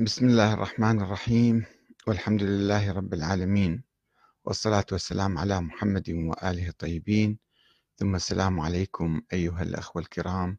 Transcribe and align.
بسم 0.00 0.26
الله 0.26 0.54
الرحمن 0.54 1.00
الرحيم 1.00 1.66
والحمد 2.06 2.42
لله 2.42 2.92
رب 2.92 3.14
العالمين 3.14 3.84
والصلاة 4.44 4.86
والسلام 4.92 5.38
على 5.38 5.60
محمد 5.60 6.10
وآله 6.10 6.68
الطيبين. 6.68 7.38
ثم 7.96 8.14
السلام 8.14 8.60
عليكم 8.60 9.22
أيها 9.32 9.62
الأخوة 9.62 10.02
الكرام 10.02 10.58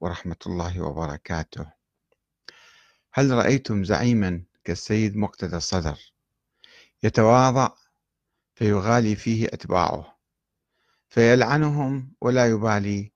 ورحمة 0.00 0.36
الله 0.46 0.80
وبركاته. 0.80 1.72
هل 3.12 3.30
رأيتم 3.30 3.84
زعيما 3.84 4.44
كالسيد 4.64 5.16
مقتدى 5.16 5.56
الصدر 5.56 5.98
يتواضع 7.02 7.70
فيغالي 8.54 9.16
فيه 9.16 9.46
أتباعه 9.46 10.18
فيلعنهم 11.08 12.12
ولا 12.20 12.46
يبالي 12.46 13.12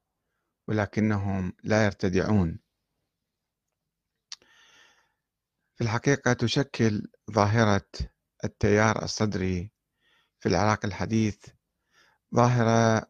ولكنهم 0.69 1.53
لا 1.65 1.85
يرتدعون؟ 1.85 2.66
في 5.77 5.85
الحقيقة 5.85 6.33
تشكل 6.33 7.03
ظاهرة 7.31 7.87
التيار 8.45 9.05
الصدري 9.05 9.73
في 10.39 10.49
العراق 10.49 10.85
الحديث 10.85 11.37
ظاهرة 12.35 13.07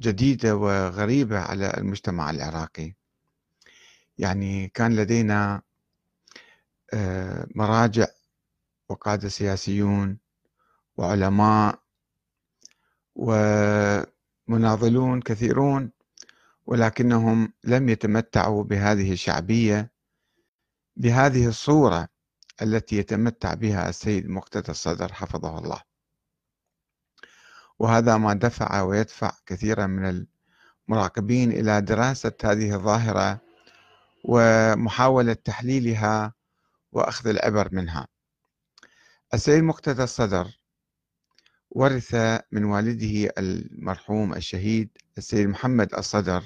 جديدة 0.00 0.56
وغريبة 0.56 1.38
على 1.38 1.74
المجتمع 1.76 2.30
العراقي. 2.30 2.94
يعني 4.18 4.68
كان 4.68 4.96
لدينا 4.96 5.62
مراجع 7.54 8.06
وقادة 8.88 9.28
سياسيون 9.28 10.18
وعلماء 10.96 11.80
ومناضلون 13.14 15.20
كثيرون 15.20 15.92
ولكنهم 16.66 17.52
لم 17.64 17.88
يتمتعوا 17.88 18.64
بهذه 18.64 19.12
الشعبية 19.12 19.93
بهذه 20.96 21.48
الصورة 21.48 22.08
التي 22.62 22.96
يتمتع 22.96 23.54
بها 23.54 23.88
السيد 23.88 24.28
مقتدى 24.28 24.70
الصدر 24.70 25.12
حفظه 25.12 25.58
الله. 25.58 25.80
وهذا 27.78 28.16
ما 28.16 28.34
دفع 28.34 28.82
ويدفع 28.82 29.32
كثيرا 29.46 29.86
من 29.86 30.26
المراقبين 30.88 31.52
إلى 31.52 31.80
دراسة 31.80 32.32
هذه 32.44 32.74
الظاهرة 32.74 33.40
ومحاولة 34.24 35.32
تحليلها 35.32 36.32
وأخذ 36.92 37.28
العبر 37.28 37.68
منها. 37.72 38.06
السيد 39.34 39.62
مقتدى 39.62 40.02
الصدر 40.02 40.58
ورث 41.70 42.14
من 42.52 42.64
والده 42.64 43.32
المرحوم 43.38 44.34
الشهيد 44.34 44.90
السيد 45.18 45.48
محمد 45.48 45.94
الصدر 45.94 46.42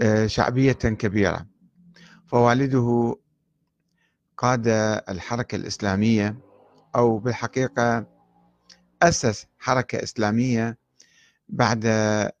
آه، 0.00 0.26
شعبية 0.26 0.72
كبيرة. 0.72 1.46
فوالده 2.26 3.16
قاد 4.40 4.68
الحركة 5.08 5.56
الإسلامية 5.56 6.36
أو 6.96 7.18
بالحقيقة 7.18 8.06
أسس 9.02 9.46
حركة 9.58 10.02
إسلامية 10.02 10.78
بعد 11.48 11.86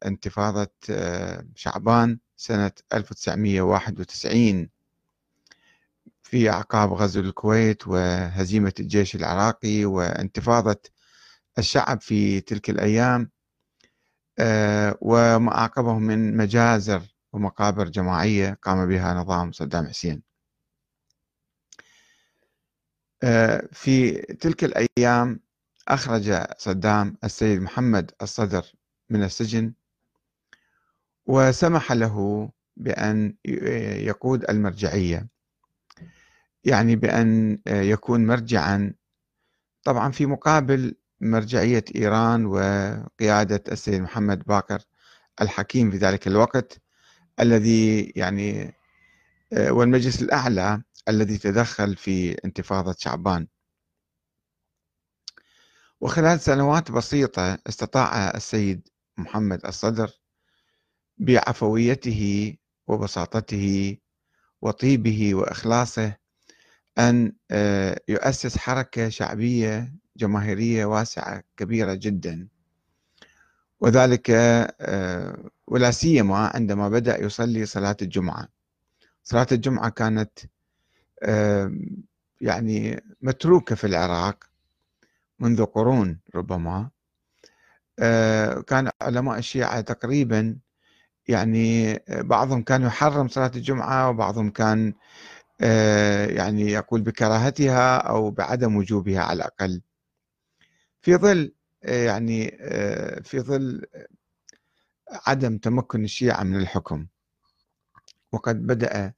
انتفاضة 0.06 0.70
آه، 0.90 1.44
شعبان 1.54 2.18
سنة 2.36 2.72
1991 2.92 4.70
في 6.22 6.50
أعقاب 6.50 6.92
غزو 6.92 7.20
الكويت 7.20 7.88
وهزيمة 7.88 8.72
الجيش 8.80 9.14
العراقي 9.14 9.84
وانتفاضة 9.84 10.80
الشعب 11.58 12.00
في 12.00 12.40
تلك 12.40 12.70
الأيام 12.70 13.30
آه، 14.38 14.98
وما 15.00 15.58
أعقبه 15.58 15.98
من 15.98 16.36
مجازر 16.36 17.02
ومقابر 17.32 17.88
جماعية 17.88 18.58
قام 18.62 18.86
بها 18.88 19.14
نظام 19.14 19.52
صدام 19.52 19.86
حسين. 19.86 20.29
في 23.72 24.12
تلك 24.40 24.64
الأيام 24.64 25.40
أخرج 25.88 26.44
صدام 26.58 27.16
السيد 27.24 27.60
محمد 27.62 28.10
الصدر 28.22 28.64
من 29.10 29.22
السجن 29.22 29.72
وسمح 31.26 31.92
له 31.92 32.50
بأن 32.76 33.34
يقود 33.44 34.50
المرجعية. 34.50 35.28
يعني 36.64 36.96
بأن 36.96 37.58
يكون 37.66 38.26
مرجعا. 38.26 38.94
طبعا 39.84 40.10
في 40.12 40.26
مقابل 40.26 40.94
مرجعية 41.20 41.84
إيران 41.96 42.46
وقيادة 42.46 43.64
السيد 43.72 44.00
محمد 44.00 44.42
باكر 44.46 44.82
الحكيم 45.40 45.90
في 45.90 45.96
ذلك 45.96 46.26
الوقت 46.26 46.80
الذي 47.40 48.12
يعني 48.16 48.74
آه، 49.52 49.72
والمجلس 49.72 50.22
الأعلى 50.22 50.82
الذي 51.08 51.38
تدخل 51.38 51.96
في 51.96 52.44
انتفاضة 52.44 52.94
شعبان. 52.98 53.46
وخلال 56.00 56.40
سنوات 56.40 56.90
بسيطة 56.90 57.58
استطاع 57.68 58.30
السيد 58.30 58.88
محمد 59.18 59.66
الصدر 59.66 60.10
بعفويته 61.18 62.56
وبساطته 62.86 63.96
وطيبه 64.62 65.34
وإخلاصه 65.34 66.16
أن 66.98 67.32
آه، 67.50 68.00
يؤسس 68.08 68.58
حركة 68.58 69.08
شعبية 69.08 69.94
جماهيرية 70.16 70.84
واسعة 70.84 71.42
كبيرة 71.56 71.94
جدا. 71.94 72.48
وذلك 73.80 74.30
آه، 74.30 75.50
ولا 75.66 75.90
سيما 75.90 76.50
عندما 76.54 76.88
بدأ 76.88 77.20
يصلي 77.24 77.66
صلاة 77.66 77.96
الجمعة. 78.02 78.48
صلاة 79.22 79.46
الجمعة 79.52 79.88
كانت 79.90 80.38
يعني 82.40 83.02
متروكة 83.20 83.74
في 83.74 83.86
العراق 83.86 84.44
منذ 85.38 85.64
قرون 85.64 86.20
ربما. 86.34 86.90
آه، 87.98 88.60
كان 88.60 88.90
علماء 89.02 89.38
الشيعة 89.38 89.80
تقريبا 89.80 90.58
يعني 91.28 91.94
بعضهم 92.08 92.62
كان 92.62 92.82
يحرم 92.82 93.28
صلاة 93.28 93.50
الجمعة 93.56 94.10
وبعضهم 94.10 94.50
كان 94.50 94.94
آه، 95.60 96.26
يعني 96.26 96.62
يقول 96.62 97.00
بكراهتها 97.02 97.96
أو 97.98 98.30
بعدم 98.30 98.76
وجوبها 98.76 99.20
على 99.20 99.36
الأقل. 99.36 99.82
في 101.02 101.16
ظل 101.16 101.52
آه، 101.84 102.04
يعني 102.06 102.50
في 103.24 103.40
ظل 103.40 103.86
عدم 105.26 105.58
تمكن 105.58 106.04
الشيعة 106.04 106.42
من 106.42 106.56
الحكم 106.56 107.06
وقد 108.32 108.66
بدأ 108.66 109.12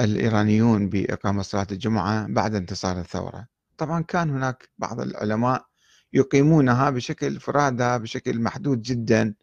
الإيرانيون 0.00 0.88
بإقامة 0.88 1.42
صلاة 1.42 1.66
الجمعة 1.72 2.26
بعد 2.28 2.54
انتصار 2.54 2.98
الثورة. 3.00 3.46
طبعا 3.78 4.02
كان 4.02 4.30
هناك 4.30 4.68
بعض 4.78 5.00
العلماء 5.00 5.66
يقيمونها 6.12 6.90
بشكل 6.90 7.40
فرادى 7.40 7.98
بشكل 7.98 8.40
محدود 8.40 8.82
جدا. 8.82 9.34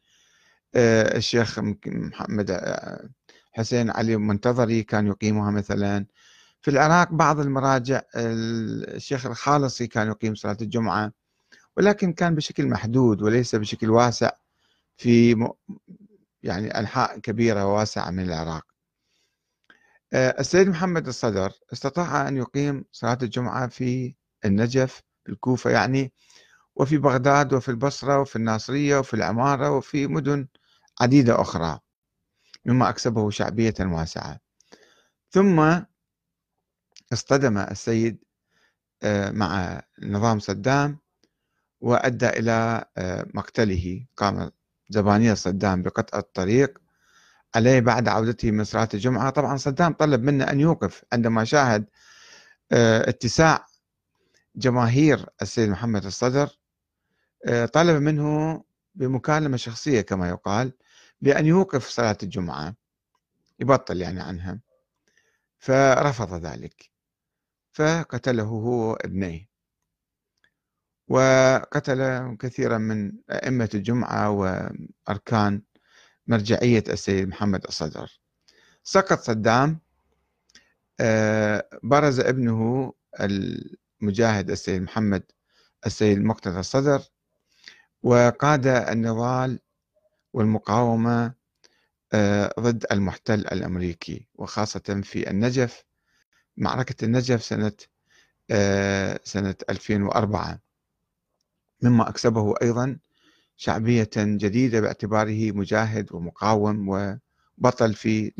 آه، 0.75 1.17
الشيخ 1.17 1.59
محمد 1.85 2.51
آه، 2.51 3.09
حسين 3.51 3.89
علي 3.89 4.17
منتظري 4.17 4.83
كان 4.83 5.07
يقيمها 5.07 5.51
مثلا. 5.51 6.05
في 6.61 6.71
العراق 6.71 7.11
بعض 7.13 7.39
المراجع 7.39 8.01
الشيخ 8.15 9.25
الخالصي 9.25 9.87
كان 9.87 10.07
يقيم 10.07 10.35
صلاة 10.35 10.57
الجمعة 10.61 11.11
ولكن 11.77 12.13
كان 12.13 12.35
بشكل 12.35 12.67
محدود 12.67 13.21
وليس 13.21 13.55
بشكل 13.55 13.89
واسع 13.89 14.31
في 14.97 15.47
يعني 16.43 16.79
أنحاء 16.79 17.19
كبيرة 17.19 17.65
وواسعة 17.65 18.11
من 18.11 18.23
العراق. 18.23 18.70
السيد 20.13 20.67
محمد 20.67 21.07
الصدر 21.07 21.51
استطاع 21.73 22.27
أن 22.27 22.37
يقيم 22.37 22.85
صلاة 22.91 23.17
الجمعة 23.23 23.67
في 23.67 24.15
النجف 24.45 25.03
الكوفة 25.29 25.69
يعني 25.69 26.13
وفي 26.75 26.97
بغداد 26.97 27.53
وفي 27.53 27.69
البصرة 27.69 28.19
وفي 28.19 28.35
الناصرية 28.35 28.97
وفي 28.97 29.13
العمارة 29.13 29.71
وفي 29.77 30.07
مدن 30.07 30.47
عديدة 31.01 31.41
أخرى 31.41 31.79
مما 32.65 32.89
أكسبه 32.89 33.29
شعبية 33.29 33.73
واسعة. 33.79 34.39
ثم 35.29 35.81
اصطدم 37.13 37.57
السيد 37.57 38.23
آه، 39.03 39.31
مع 39.31 39.81
نظام 40.01 40.39
صدام 40.39 40.99
وأدى 41.81 42.29
إلى 42.29 42.85
آه، 42.97 43.27
مقتله. 43.33 44.05
قام 44.17 44.51
زبانية 44.89 45.33
صدام 45.33 45.81
بقطع 45.83 46.19
الطريق 46.19 46.80
عليه 47.55 47.79
بعد 47.79 48.07
عودته 48.07 48.51
من 48.51 48.63
صلاة 48.63 48.89
الجمعة. 48.93 49.29
طبعا 49.29 49.57
صدام 49.57 49.93
طلب 49.93 50.23
منه 50.23 50.43
أن 50.51 50.59
يوقف 50.59 51.03
عندما 51.13 51.43
شاهد 51.43 51.85
آه، 52.71 53.09
اتساع 53.09 53.65
جماهير 54.55 55.25
السيد 55.41 55.69
محمد 55.69 56.05
الصدر 56.05 56.49
آه، 57.47 57.65
طلب 57.65 58.01
منه 58.01 58.63
بمكالمة 58.95 59.57
شخصية 59.57 60.01
كما 60.01 60.29
يقال 60.29 60.73
بأن 61.21 61.45
يوقف 61.45 61.89
صلاة 61.89 62.17
الجمعة 62.23 62.75
يبطل 63.59 64.01
يعني 64.01 64.21
عنها. 64.21 64.59
فرفض 65.59 66.33
ذلك 66.45 66.89
فقتله 67.71 68.43
هو 68.43 68.93
ابنيه. 68.93 69.49
وقتل 71.07 72.35
كثيرا 72.39 72.77
من 72.77 73.11
أئمة 73.31 73.69
الجمعة 73.73 74.29
وأركان 74.29 75.61
مرجعية 76.27 76.83
السيد 76.89 77.27
محمد 77.27 77.65
الصدر. 77.65 78.19
سقط 78.83 79.19
صدام 79.19 79.79
آه، 80.99 81.69
برز 81.83 82.19
ابنه 82.19 82.93
المجاهد 83.19 84.49
السيد 84.51 84.81
محمد 84.81 85.23
السيد 85.85 86.19
مقتدى 86.19 86.59
الصدر 86.59 87.01
وقاد 88.03 88.67
النضال 88.67 89.59
والمقاومة 90.33 91.33
آه، 92.13 92.53
ضد 92.59 92.85
المحتل 92.91 93.39
الأمريكي 93.39 94.27
وخاصة 94.35 95.01
في 95.03 95.29
النجف 95.29 95.83
معركة 96.57 97.05
النجف 97.05 97.43
سنة 97.43 97.73
آه، 98.51 99.19
سنة 99.23 99.55
2004 99.69 100.59
مما 101.81 102.09
أكسبه 102.09 102.53
أيضا 102.61 102.97
شعبية 103.61 104.09
جديدة 104.17 104.79
باعتباره 104.81 105.51
مجاهد 105.51 106.11
ومقاوم 106.13 106.89
وبطل 106.89 107.93
في 107.93 108.33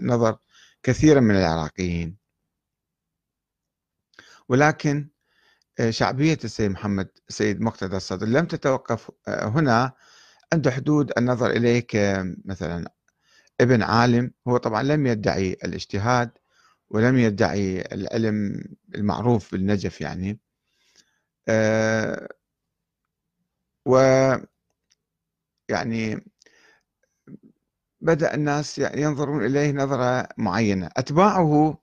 نظر 0.00 0.38
كثير 0.82 1.20
من 1.20 1.34
العراقيين. 1.36 2.16
ولكن 4.48 5.08
آه، 5.80 5.90
شعبية 5.90 6.38
السيد 6.44 6.70
محمد 6.70 7.08
السيد 7.28 7.60
مقتدى 7.60 7.96
الصدر 7.96 8.26
لم 8.26 8.46
تتوقف 8.46 9.10
آه، 9.28 9.48
هنا 9.48 9.92
عند 10.52 10.68
حدود 10.68 11.12
النظر 11.18 11.50
إليه 11.50 11.80
كمثلا 11.80 12.92
ابن 13.60 13.82
عالم. 13.82 14.32
هو 14.48 14.56
طبعا 14.56 14.82
لم 14.82 15.06
يدعي 15.06 15.52
الاجتهاد 15.52 16.30
ولم 16.90 17.18
يدعي 17.18 17.80
العلم 17.80 18.64
المعروف 18.94 19.52
بالنجف 19.52 20.00
يعني. 20.00 20.38
آه، 21.48 22.28
و 23.86 23.96
يعني 25.68 26.24
بدأ 28.00 28.34
الناس 28.34 28.78
ينظرون 28.78 29.44
إليه 29.44 29.72
نظرة 29.72 30.28
معينة. 30.38 30.90
أتباعه 30.96 31.78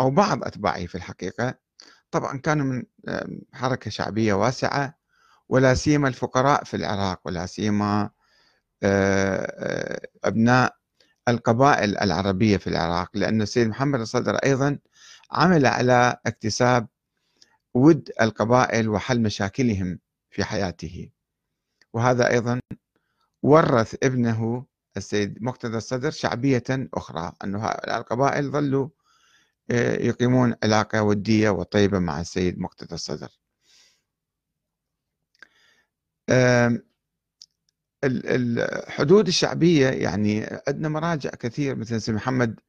أو 0.00 0.10
بعض 0.10 0.44
أتباعه 0.44 0.86
في 0.86 0.94
الحقيقة 0.94 1.54
طبعا 2.10 2.38
كانوا 2.38 2.66
من 2.66 2.82
حركة 3.52 3.90
شعبية 3.90 4.32
واسعة 4.34 4.98
ولا 5.48 5.74
سيما 5.74 6.08
الفقراء 6.08 6.64
في 6.64 6.76
العراق 6.76 7.20
ولا 7.24 7.46
سيما 7.46 8.10
آه، 8.82 9.36
آه، 9.58 10.08
أبناء 10.24 10.76
القبائل 11.28 11.98
العربية 11.98 12.56
في 12.56 12.66
العراق. 12.66 13.10
لأن 13.14 13.42
السيد 13.42 13.68
محمد 13.68 14.00
الصدر 14.00 14.34
أيضا 14.36 14.78
عمل 15.32 15.66
على 15.66 16.16
اكتساب 16.26 16.88
ود 17.74 18.10
القبائل 18.20 18.88
وحل 18.88 19.22
مشاكلهم 19.22 19.98
في 20.30 20.44
حياته. 20.44 21.10
وهذا 21.94 22.30
أيضا 22.30 22.60
ورث 23.42 23.94
ابنه 24.02 24.66
السيد 24.96 25.42
مقتدى 25.42 25.76
الصدر 25.76 26.10
شعبية 26.10 26.64
أخرى 26.70 27.32
أن 27.44 27.54
القبائل 27.88 28.50
ظلوا 28.50 28.88
آه، 29.70 29.96
يقيمون 29.96 30.54
علاقة 30.64 31.02
ودية 31.02 31.50
وطيبة 31.50 31.98
مع 31.98 32.20
السيد 32.20 32.58
مقتدى 32.58 32.94
الصدر. 32.94 33.30
الحدود 38.04 39.28
الشعبية 39.28 39.88
يعني 39.88 40.46
عندنا 40.68 40.88
مراجع 40.88 41.30
كثير 41.30 41.76
مثل 41.76 42.00
سيد 42.02 42.14
محمد 42.14 42.60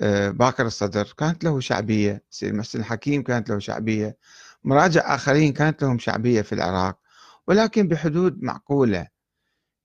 آه، 0.00 0.30
باكر 0.30 0.66
الصدر 0.66 1.14
كانت 1.18 1.44
له 1.44 1.60
شعبية 1.60 2.24
سيد 2.30 2.54
محسن 2.54 2.80
الحكيم 2.80 3.22
كانت 3.22 3.50
له 3.50 3.58
شعبية 3.58 4.18
مراجع 4.64 5.14
آخرين 5.14 5.52
كانت 5.52 5.82
لهم 5.82 5.98
شعبية 5.98 6.42
في 6.42 6.52
العراق. 6.54 7.01
ولكن 7.48 7.88
بحدود 7.88 8.42
معقولة. 8.42 9.08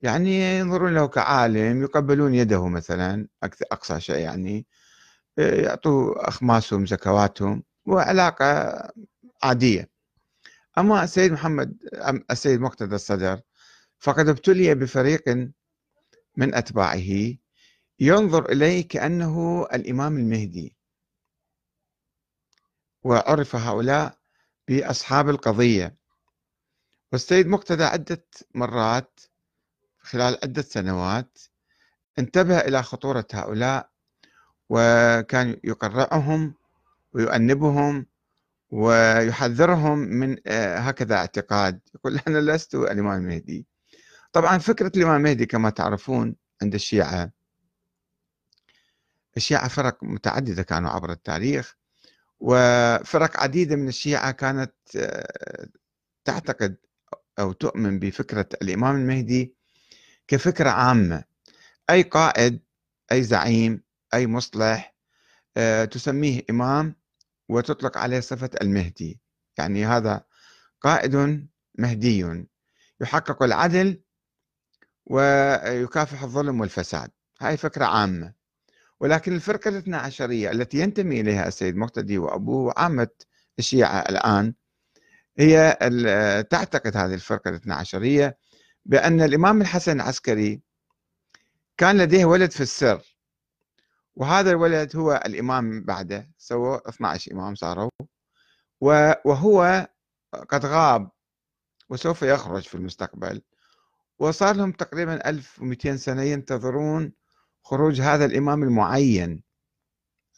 يعني 0.01 0.59
ينظرون 0.59 0.93
له 0.93 1.07
كعالم 1.07 1.81
يقبلون 1.81 2.33
يده 2.35 2.67
مثلا 2.67 3.27
أقصى 3.71 3.99
شيء 3.99 4.15
يعني 4.17 4.65
يعطوا 5.37 6.27
أخماسهم 6.29 6.85
زكواتهم 6.85 7.63
وعلاقة 7.85 8.73
عادية. 9.43 9.89
أما 10.77 11.03
السيد 11.03 11.31
محمد 11.31 11.77
السيد 12.31 12.59
مقتدى 12.61 12.95
الصدر 12.95 13.41
فقد 13.99 14.29
ابتلي 14.29 14.75
بفريق 14.75 15.29
من 16.37 16.55
أتباعه 16.55 17.33
ينظر 17.99 18.51
إليه 18.51 18.87
كأنه 18.87 19.63
الإمام 19.73 20.17
المهدي. 20.17 20.75
وعرف 23.03 23.55
هؤلاء 23.55 24.17
بأصحاب 24.67 25.29
القضية. 25.29 25.97
والسيد 27.11 27.47
مقتدى 27.47 27.83
عدة 27.83 28.25
مرات 28.55 29.19
خلال 29.99 30.37
عدة 30.43 30.61
سنوات 30.61 31.39
انتبه 32.19 32.57
إلى 32.59 32.83
خطورة 32.83 33.27
هؤلاء 33.33 33.89
وكان 34.69 35.59
يقرعهم 35.63 36.53
ويؤنبهم 37.13 38.05
ويحذرهم 38.71 39.99
من 39.99 40.37
آه، 40.47 40.77
هكذا 40.77 41.15
اعتقاد. 41.15 41.79
يقول 41.95 42.19
أنا 42.27 42.51
لست 42.51 42.75
الإمام 42.75 43.21
المهدي 43.21 43.67
طبعا 44.33 44.57
فكرة 44.57 44.91
الإمام 44.95 45.15
المهدي 45.15 45.45
كما 45.45 45.69
تعرفون 45.69 46.35
عند 46.61 46.73
الشيعة 46.73 47.31
الشيعة 49.37 49.67
فرق 49.67 50.03
متعددة 50.03 50.63
كانوا 50.63 50.89
عبر 50.89 51.11
التاريخ 51.11 51.75
وفرق 52.39 53.39
عديدة 53.39 53.75
من 53.75 53.87
الشيعة 53.87 54.31
كانت 54.31 54.73
آه، 54.95 55.67
تعتقد 56.25 56.77
أو 57.39 57.51
تؤمن 57.51 57.99
بفكرة 57.99 58.49
الإمام 58.61 58.95
المهدي 58.95 59.55
كفكرة 60.27 60.69
عامة. 60.69 61.23
أي 61.89 62.01
قائد 62.01 62.61
أي 63.11 63.23
زعيم 63.23 63.83
أي 64.13 64.27
مصلح 64.27 64.95
آه، 65.57 65.85
تسميه 65.85 66.41
إمام 66.49 66.95
وتطلق 67.49 67.97
عليه 67.97 68.19
صفة 68.19 68.49
المهدي. 68.61 69.19
يعني 69.57 69.85
هذا 69.85 70.23
قائد 70.81 71.47
مهدي 71.77 72.45
يحقق 73.01 73.43
العدل 73.43 74.01
ويكافح 75.05 76.23
الظلم 76.23 76.59
والفساد. 76.59 77.11
هاي 77.41 77.57
فكرة 77.57 77.85
عامة. 77.85 78.33
ولكن 78.99 79.35
الفرقة 79.35 79.69
الاثنى 79.69 79.95
عشرية 79.95 80.51
التي 80.51 80.79
ينتمي 80.79 81.21
إليها 81.21 81.47
السيد 81.47 81.75
مقتدي 81.75 82.17
وأبوه 82.17 82.57
وعامة 82.65 83.07
الشيعة 83.59 83.99
الآن 83.99 84.53
هي 85.39 85.77
تعتقد 86.49 86.97
هذه 86.97 87.13
الفرقة 87.13 87.49
الاثنى 87.49 87.73
عشرية 87.73 88.37
بأن 88.85 89.21
الإمام 89.21 89.61
الحسن 89.61 90.01
العسكري 90.01 90.61
كان 91.77 91.97
لديه 91.97 92.25
ولد 92.25 92.51
في 92.51 92.61
السر 92.61 93.01
وهذا 94.15 94.51
الولد 94.51 94.95
هو 94.95 95.21
الإمام 95.25 95.83
بعده 95.83 96.31
سووا 96.37 96.89
12 96.89 97.31
إمام 97.31 97.55
صاروا 97.55 97.89
وهو 99.25 99.87
قد 100.49 100.65
غاب 100.65 101.09
وسوف 101.89 102.21
يخرج 102.21 102.63
في 102.63 102.75
المستقبل 102.75 103.41
وصار 104.19 104.55
لهم 104.55 104.71
تقريبا 104.71 105.29
1200 105.29 105.95
سنة 105.95 106.21
ينتظرون 106.21 107.13
خروج 107.63 108.01
هذا 108.01 108.25
الإمام 108.25 108.63
المعين 108.63 109.43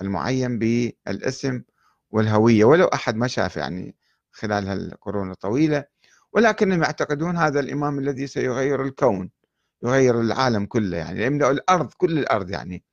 المعين 0.01 0.59
بالاسم 0.59 1.63
والهوية 2.11 2.65
ولو 2.65 2.85
أحد 2.85 3.15
ما 3.15 3.27
شاف 3.27 3.57
يعني 3.57 3.95
خلال 4.31 4.67
هالقرون 4.67 5.31
الطويلة 5.31 5.85
ولكنهم 6.33 6.83
يعتقدون 6.83 7.37
هذا 7.37 7.59
الإمام 7.59 7.99
الذي 7.99 8.27
سيغير 8.27 8.83
الكون 8.83 9.31
يغير 9.83 10.21
العالم 10.21 10.65
كله 10.65 10.97
يعني 10.97 11.25
يملأ 11.25 11.51
الأرض 11.51 11.93
كل 11.93 12.19
الأرض 12.19 12.49
يعني 12.49 12.83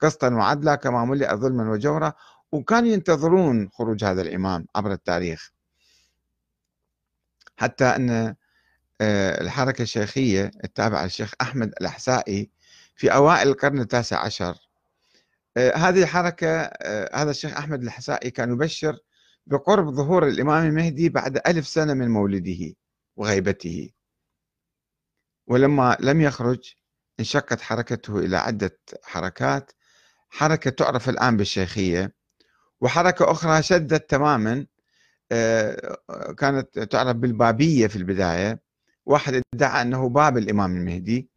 قسطا 0.00 0.28
وعدلا 0.34 0.74
كما 0.74 1.04
ملئ 1.04 1.34
ظلما 1.34 1.70
وجورا 1.70 2.12
وكانوا 2.52 2.88
ينتظرون 2.88 3.68
خروج 3.72 4.04
هذا 4.04 4.22
الإمام 4.22 4.66
عبر 4.76 4.92
التاريخ. 4.92 5.52
حتى 7.56 7.84
أن 7.84 8.34
آه، 9.00 9.40
الحركة 9.40 9.82
الشيخية 9.82 10.50
التابعة 10.64 11.04
للشيخ 11.04 11.32
أحمد 11.40 11.72
الأحسائي 11.80 12.50
في 12.96 13.14
أوائل 13.14 13.48
القرن 13.48 13.80
التاسع 13.80 14.24
عشر 14.24 14.56
آه، 15.56 15.76
هذه 15.76 16.02
الحركة 16.02 16.48
آه، 16.48 17.10
هذا 17.22 17.30
الشيخ 17.30 17.56
أحمد 17.56 17.82
الأحسائي 17.82 18.30
كان 18.30 18.52
يبشر 18.52 18.98
بقرب 19.46 19.90
ظهور 19.90 20.28
الإمام 20.28 20.66
المهدي 20.66 21.08
بعد 21.08 21.40
ألف 21.46 21.66
سنة 21.68 21.94
من 21.94 22.08
مولده 22.08 22.74
وغيبته. 23.16 23.90
ولما 25.46 25.96
لم 26.00 26.20
يخرج 26.20 26.74
انشقت 27.20 27.60
حركته 27.60 28.18
إلى 28.18 28.36
عدة 28.36 28.78
حركات. 29.02 29.72
حركة 30.30 30.70
تعرف 30.70 31.08
الآن 31.08 31.36
بالشيخية. 31.36 32.14
وحركة 32.80 33.30
أخرى 33.30 33.62
شدت 33.62 34.10
تماما 34.10 34.66
آه، 35.32 35.96
كانت 36.38 36.78
تعرف 36.78 37.16
بالبابية 37.16 37.86
في 37.86 37.96
البداية. 37.96 38.60
واحد 39.06 39.42
ادعى 39.54 39.82
أنه 39.82 40.08
باب 40.08 40.38
الإمام 40.38 40.76
المهدي. 40.76 41.30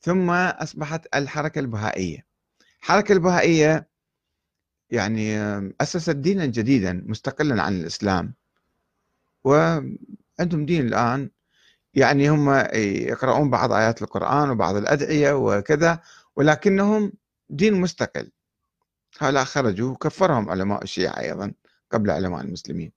ثم 0.00 0.30
أصبحت 0.30 1.06
الحركة 1.14 1.58
البهائية. 1.58 2.26
الحركة 2.82 3.12
البهائية 3.12 3.88
يعني 4.92 5.38
أسست 5.80 6.10
دينا 6.10 6.46
جديدا 6.46 7.04
مستقلا 7.06 7.62
عن 7.62 7.80
الإسلام. 7.80 8.34
وعندهم 9.44 10.66
دين 10.66 10.86
الآن. 10.86 11.30
يعني 11.94 12.30
هم 12.30 12.50
يقرؤون 13.10 13.50
بعض 13.50 13.72
آيات 13.72 14.02
القرآن 14.02 14.50
وبعض 14.50 14.76
الأدعية 14.76 15.32
وكذا 15.32 16.00
ولكنهم 16.36 17.12
دين 17.50 17.74
مستقل. 17.74 18.30
هؤلاء 19.18 19.44
خرجوا 19.44 19.90
وكفرهم 19.90 20.50
علماء 20.50 20.82
الشيعة 20.82 21.20
أيضا 21.20 21.52
قبل 21.90 22.10
علماء 22.10 22.40
المسلمين. 22.40 22.92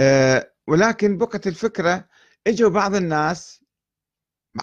أه 0.00 0.52
ولكن 0.66 1.18
بقت 1.18 1.46
الفكرة 1.46 2.08
إجوا 2.46 2.70
بعض 2.70 2.94
الناس 2.94 3.62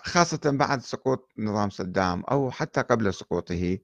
خاصة 0.05 0.39
بعد 0.45 0.81
سقوط 0.81 1.31
نظام 1.37 1.69
صدام 1.69 2.23
أو 2.23 2.51
حتى 2.51 2.81
قبل 2.81 3.13
سقوطه 3.13 3.77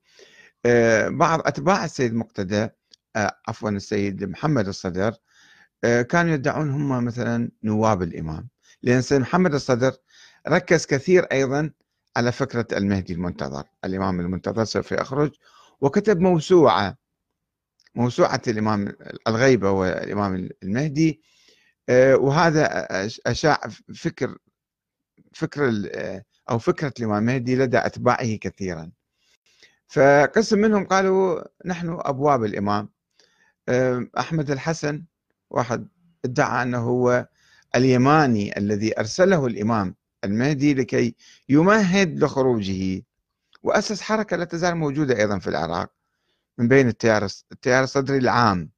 بعض 1.08 1.40
أتباع 1.46 1.84
السيد 1.84 2.14
مقتدى 2.14 2.68
أه 3.16 3.38
عفوا 3.48 3.70
السيد 3.70 4.24
محمد 4.24 4.68
الصدر 4.68 5.14
أه 5.84 6.02
كانوا 6.02 6.34
يدعون 6.34 6.70
هم 6.70 7.04
مثلا 7.04 7.50
نواب 7.64 8.02
الإمام. 8.02 8.48
لأن 8.82 8.98
السيد 8.98 9.20
محمد 9.20 9.54
الصدر 9.54 9.92
ركز 10.48 10.86
كثير 10.86 11.24
أيضا 11.24 11.70
على 12.16 12.32
فكرة 12.32 12.66
المهدي 12.72 13.12
المنتظر 13.12 13.64
الإمام 13.84 14.20
المنتظر 14.20 14.64
سوف 14.64 14.92
يخرج 14.92 15.30
وكتب 15.80 16.20
موسوعة 16.20 16.96
موسوعة 17.94 18.42
الإمام 18.48 18.92
الغيبة 19.28 19.70
والإمام 19.70 20.48
المهدي 20.62 21.22
آه، 21.88 22.16
وهذا 22.16 22.86
أشاع 23.26 23.60
فكر 23.94 24.36
فكر 25.34 25.72
أو 26.50 26.58
فكرة 26.58 26.92
الإمام 26.98 27.18
المهدي 27.28 27.56
لدى 27.56 27.78
أتباعه 27.78 28.34
كثيرا. 28.36 28.90
فقسم 29.88 30.58
منهم 30.58 30.86
قالوا 30.86 31.42
نحن 31.66 31.98
أبواب 32.00 32.44
الإمام. 32.44 32.88
أحمد 34.18 34.50
الحسن 34.50 35.04
واحد 35.50 35.88
ادعى 36.24 36.62
أنه 36.62 36.78
هو 36.78 37.28
اليماني 37.74 38.58
الذي 38.58 38.98
أرسله 39.00 39.46
الإمام 39.46 39.94
المهدي 40.24 40.74
لكي 40.74 41.14
يمهد 41.48 42.24
لخروجه. 42.24 43.02
وأسس 43.62 44.00
حركة 44.00 44.36
لا 44.36 44.44
تزال 44.44 44.74
موجودة 44.74 45.16
أيضا 45.16 45.38
في 45.38 45.46
العراق 45.46 45.92
من 46.58 46.68
بين 46.68 46.88
التيار 46.88 47.28
التيار 47.52 47.84
الصدري 47.84 48.18
العام. 48.18 48.70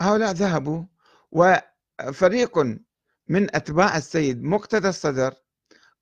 هؤلاء 0.00 0.32
ذهبوا 0.32 0.84
وفريق 1.32 2.58
من 3.28 3.56
أتباع 3.56 3.96
السيد 3.96 4.42
مقتدى 4.42 4.88
الصدر 4.88 5.34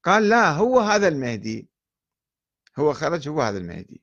قال 0.06 0.28
لا 0.28 0.50
هو 0.50 0.80
هذا 0.80 1.08
المهدي. 1.08 1.68
هو 2.78 2.92
خرج 2.92 3.28
هو 3.28 3.42
هذا 3.42 3.58
المهدي. 3.58 4.02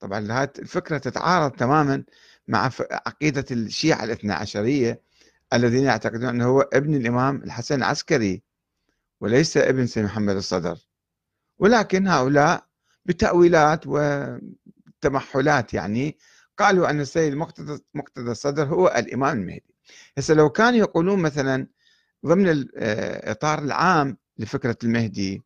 طبعا 0.00 0.32
هذه 0.32 0.50
الفكرة 0.58 0.98
تتعارض 0.98 1.50
تماما 1.50 2.04
مع 2.48 2.70
عقيدة 2.90 3.44
الشيعة 3.50 4.04
الاثنى 4.04 4.32
عشرية 4.32 5.02
الذين 5.52 5.84
يعتقدون 5.84 6.24
أنه 6.28 6.46
هو 6.46 6.60
ابن 6.60 6.94
الإمام 6.94 7.36
الحسن 7.36 7.74
العسكري 7.74 8.42
وليس 9.20 9.56
ابن 9.56 9.86
سيد 9.86 10.04
محمد 10.04 10.36
الصدر. 10.36 10.78
ولكن 11.58 12.08
هؤلاء 12.08 12.66
بتأويلات 13.04 13.84
وتمحلات 13.86 15.74
يعني 15.74 16.18
قالوا 16.58 16.90
أن 16.90 17.00
السيد 17.00 17.34
مقتدى 17.94 18.30
الصدر 18.30 18.66
هو 18.66 18.88
الإمام 18.88 19.38
المهدي. 19.38 19.74
هسه 20.18 20.34
لو 20.34 20.50
كانوا 20.50 20.78
يقولون 20.78 21.18
مثلا 21.18 21.66
ضمن 22.26 22.48
الإطار 22.48 23.58
العام 23.58 24.23
لفكرة 24.38 24.76
المهدي. 24.84 25.42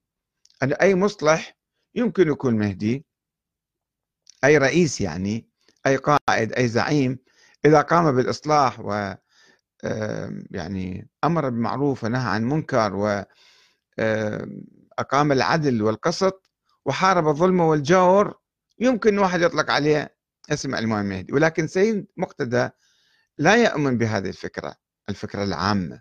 أن 0.63 0.73
أي 0.73 0.95
مصلح 0.95 1.57
يمكن 1.95 2.29
يكون 2.29 2.55
مهدي. 2.55 3.05
أي 4.45 4.59
رئيس 4.59 5.01
يعني 5.01 5.49
أي 5.87 5.97
قائد 5.97 6.53
أي 6.53 6.69
زعيم 6.69 7.19
إذا 7.65 7.81
قام 7.81 8.13
بالإصلاح 8.17 8.81
و 8.81 9.15
يعني 10.51 11.09
أمر 11.25 11.49
بالمعروف 11.49 12.05
ونهى 12.05 12.29
عن 12.31 12.45
منكر 12.45 12.95
وأقام 13.99 15.33
العدل 15.33 15.83
والقسط 15.83 16.51
وحارب 16.85 17.29
الظلم 17.29 17.61
والجور 17.61 18.39
يمكن 18.79 19.19
واحد 19.19 19.41
يطلق 19.41 19.71
عليه 19.71 20.17
اسم 20.51 20.75
الإمام 20.75 21.07
المهدي 21.07 21.33
ولكن 21.33 21.67
سيد 21.67 22.07
مقتدى 22.17 22.69
لا 23.39 23.55
يؤمن 23.65 23.99
بهذه 23.99 24.29
الفكرة 24.29 24.75
الفكرة 25.09 25.45
العامة. 25.45 26.01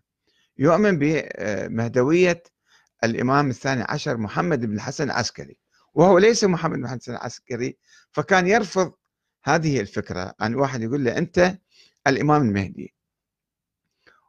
يؤمن 0.58 1.00
بمهدوية 1.00 2.44
الإمام 3.04 3.50
الثاني 3.50 3.84
عشر 3.90 4.18
محمد 4.18 4.66
بن 4.66 4.76
الحسن 4.76 5.04
العسكري 5.04 5.58
وهو 5.94 6.18
ليس 6.18 6.44
محمد 6.44 6.78
بن 6.78 6.86
الحسن 6.86 7.12
العسكري 7.12 7.78
فكان 8.12 8.48
يرفض 8.48 8.94
هذه 9.44 9.80
الفكرة. 9.82 10.34
أن 10.42 10.56
واحد 10.56 10.82
يقول 10.82 11.04
له 11.04 11.18
أنت 11.18 11.58
الإمام 12.08 12.42
المهدي. 12.42 12.94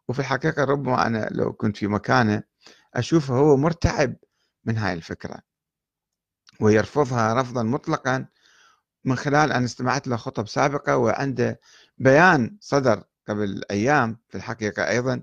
وفي 0.09 0.19
الحقيقة 0.19 0.65
ربما 0.65 1.07
أنا 1.07 1.29
لو 1.31 1.53
كنت 1.53 1.77
في 1.77 1.87
مكانه 1.87 2.43
أشوفه 2.95 3.35
هو 3.35 3.57
مرتعب 3.57 4.17
من 4.65 4.77
هاي 4.77 4.93
الفكرة 4.93 5.39
ويرفضها 6.61 7.35
رفضا 7.35 7.63
مطلقا 7.63 8.27
من 9.05 9.17
خلال 9.17 9.53
أن 9.53 9.65
استمعت 9.65 10.09
له 10.09 10.17
خطب 10.17 10.49
سابقة 10.49 10.97
وعنده 10.97 11.61
بيان 11.99 12.57
صدر 12.61 13.05
قبل 13.29 13.63
أيام 13.71 14.19
في 14.29 14.35
الحقيقة 14.35 14.89
أيضا 14.89 15.23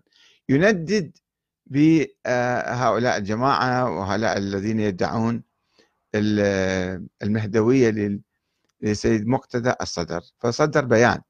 يندد 0.49 1.17
بهؤلاء 1.65 3.17
الجماعة 3.17 3.89
وهؤلاء 3.91 4.38
الذين 4.38 4.79
يدعون 4.79 5.43
المهدوية 7.24 8.19
لسيد 8.81 9.27
مقتدى 9.27 9.74
الصدر. 9.81 10.22
فصدر 10.39 10.86
بيان. 10.86 11.22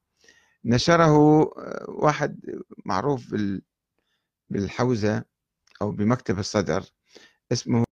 نشره 0.66 1.12
واحد 1.90 2.40
معروف 2.86 3.36
بالحوزة 4.50 5.24
أو 5.82 5.92
بمكتب 5.92 6.40
الصدر 6.40 6.84
اسمه 7.52 7.86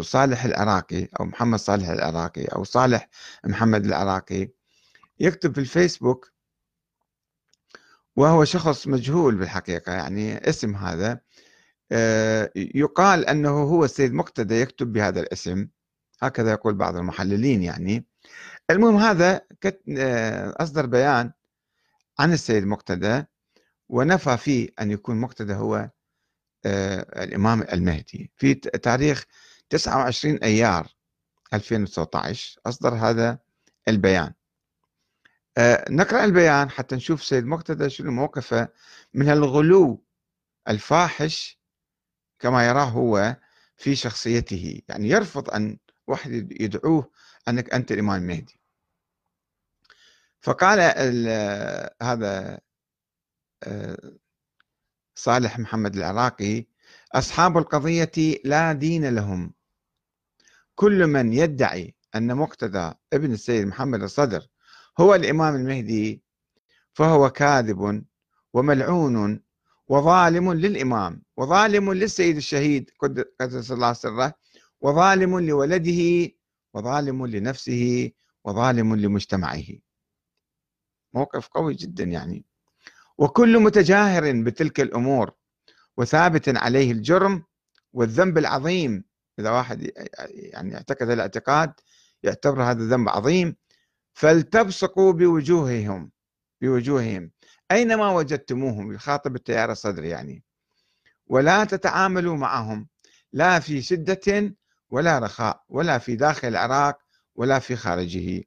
صالح 0.00 0.44
العراقي 0.44 1.08
أو 1.20 1.24
محمد 1.24 1.58
صالح 1.58 1.88
العراقي 1.88 2.44
أو 2.44 2.64
صالح 2.64 3.08
محمد 3.44 3.84
العراقي. 3.86 4.48
يكتب 5.20 5.54
في 5.54 5.60
الفيسبوك 5.60 6.32
وهو 8.16 8.44
شخص 8.44 8.86
مجهول 8.88 9.34
بالحقيقة 9.34 9.92
يعني 9.92 10.48
اسم 10.48 10.76
هذا. 10.76 11.12
آه، 11.12 11.20
يقال 12.56 13.26
أنه 13.26 13.50
هو 13.50 13.84
السيد 13.84 14.12
مقتدى 14.12 14.60
يكتب 14.60 14.92
بهذا 14.92 15.20
الاسم. 15.20 15.68
هكذا 16.22 16.50
يقول 16.50 16.74
بعض 16.74 16.96
المحللين 16.96 17.62
يعني. 17.62 18.06
المهم 18.70 18.96
هذا 18.96 19.40
أصدر 20.60 20.86
بيان 20.86 21.32
عن 22.18 22.32
السيد 22.32 22.64
مقتدى 22.64 23.24
ونفى 23.88 24.36
فيه 24.36 24.68
أن 24.80 24.90
يكون 24.90 25.16
مقتدى 25.16 25.54
هو 25.54 25.90
آه، 26.64 27.24
الإمام 27.24 27.62
المهدي. 27.62 28.30
في 28.36 28.54
تاريخ 28.54 29.24
29 29.70 30.36
أيار 30.36 30.88
2019 31.54 32.60
أصدر 32.66 32.94
هذا 32.94 33.38
البيان. 33.88 34.32
آه، 35.58 35.84
نقرأ 35.90 36.24
البيان 36.24 36.70
حتى 36.70 36.96
نشوف 36.96 37.24
سيد 37.24 37.44
مقتدى 37.44 37.90
شنو 37.90 38.10
موقفه 38.12 38.68
من 39.14 39.28
الغلو 39.28 40.04
الفاحش 40.68 41.59
كما 42.40 42.66
يراه 42.68 42.84
هو 42.84 43.36
في 43.76 43.94
شخصيته. 43.96 44.82
يعني 44.88 45.08
يرفض 45.08 45.50
أن 45.50 45.78
واحد 46.06 46.32
يدعوه 46.60 47.10
أنك 47.48 47.74
أنت 47.74 47.92
الإمام 47.92 48.22
المهدي. 48.22 48.60
فقال 50.40 50.80
هذا 52.02 52.60
آه، 53.62 54.12
صالح 55.14 55.58
محمد 55.58 55.96
العراقي 55.96 56.66
أصحاب 57.12 57.58
القضية 57.58 58.40
لا 58.44 58.72
دين 58.72 59.14
لهم. 59.14 59.54
كل 60.74 61.06
من 61.06 61.32
يدعي 61.32 61.94
أن 62.14 62.36
مقتدى 62.36 62.92
ابن 63.12 63.32
السيد 63.32 63.66
محمد 63.66 64.02
الصدر 64.02 64.46
هو 65.00 65.14
الإمام 65.14 65.54
المهدي 65.54 66.22
فهو 66.92 67.30
كاذب 67.30 68.04
وملعون 68.52 69.40
وظالم 69.90 70.52
للإمام 70.52 71.22
وظالم 71.36 71.92
للسيد 71.92 72.36
الشهيد 72.36 72.90
قدس 73.40 73.72
الله 73.72 73.92
سره 73.92 74.34
وظالم 74.80 75.38
لولده 75.38 76.32
وظالم 76.74 77.26
لنفسه 77.26 78.10
وظالم 78.44 78.94
لمجتمعه. 78.94 79.64
موقف 81.14 81.48
قوي 81.48 81.74
جدا 81.74 82.04
يعني. 82.04 82.44
وكل 83.18 83.58
متجاهر 83.58 84.42
بتلك 84.42 84.80
الأمور 84.80 85.32
وثابت 85.96 86.48
عليه 86.48 86.92
الجرم 86.92 87.44
والذنب 87.92 88.38
العظيم. 88.38 89.04
إذا 89.38 89.50
واحد 89.50 89.90
يعني 90.30 90.74
اعتقد 90.74 91.10
الاعتقاد 91.10 91.72
يعتبر 92.22 92.62
هذا 92.62 92.84
ذنب 92.84 93.08
عظيم 93.08 93.56
فلتبصقوا 94.12 95.12
بوجوههم 95.12 96.10
بوجوههم. 96.60 97.30
اينما 97.70 98.10
وجدتموهم 98.12 98.92
يخاطب 98.92 99.36
التيار 99.36 99.72
الصدري 99.72 100.08
يعني؟ 100.08 100.42
ولا 101.26 101.64
تتعاملوا 101.64 102.36
معهم 102.36 102.88
لا 103.32 103.60
في 103.60 103.82
شدة 103.82 104.54
ولا 104.90 105.18
رخاء 105.18 105.62
ولا 105.68 105.98
في 105.98 106.16
داخل 106.16 106.48
العراق 106.48 106.98
ولا 107.34 107.58
في 107.58 107.76
خارجه. 107.76 108.42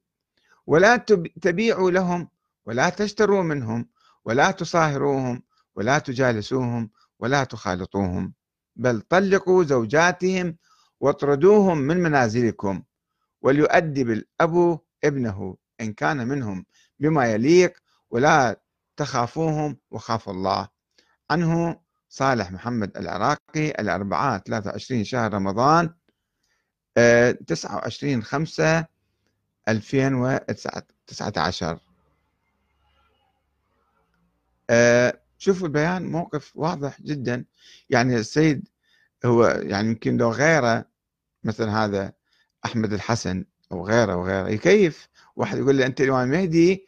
ولا 0.66 0.96
تبيعوا 1.42 1.90
لهم 1.90 2.28
ولا 2.66 2.88
تشتروا 2.88 3.42
منهم 3.42 3.88
ولا 4.24 4.50
تصاهروهم 4.50 5.42
ولا 5.74 5.98
تجالسوهم 5.98 6.90
ولا 7.18 7.44
تخالطوهم. 7.44 8.34
بل 8.76 9.00
طلقوا 9.00 9.64
زوجاتهم 9.64 10.56
واطردوهم 11.00 11.78
من 11.78 11.96
منازلكم. 11.96 12.82
وليؤدب 13.42 14.10
الأب 14.10 14.80
ابنه 15.04 15.56
إن 15.80 15.92
كان 15.92 16.28
منهم 16.28 16.66
بما 16.98 17.26
يليق 17.26 17.78
ولا 18.10 18.60
تخافوهم 18.96 19.76
وخافوا 19.90 20.32
الله. 20.32 20.68
عنه 21.30 21.80
صالح 22.08 22.52
محمد 22.52 22.96
العراقي 22.96 23.70
الأربعاء 23.70 24.38
23 24.38 25.04
شهر 25.04 25.34
رمضان 25.34 25.94
29 27.46 28.22
5 28.22 28.86
2019 29.68 31.78
شوفوا 35.38 35.66
البيان 35.66 36.12
موقف 36.12 36.52
واضح 36.54 37.00
جدا. 37.00 37.44
يعني 37.90 38.16
السيد 38.16 38.68
هو 39.24 39.46
يعني 39.46 39.88
يمكن 39.88 40.16
لو 40.16 40.30
غيره 40.30 40.84
مثل 41.44 41.68
هذا 41.68 42.12
أحمد 42.64 42.92
الحسن 42.92 43.44
أو 43.72 43.86
غيره 43.86 44.16
وغيره 44.16 44.48
يكيف 44.48 45.08
واحد 45.36 45.58
يقول 45.58 45.74
لي 45.74 45.86
أنت 45.86 46.00
الامام 46.00 46.32
المهدي 46.32 46.86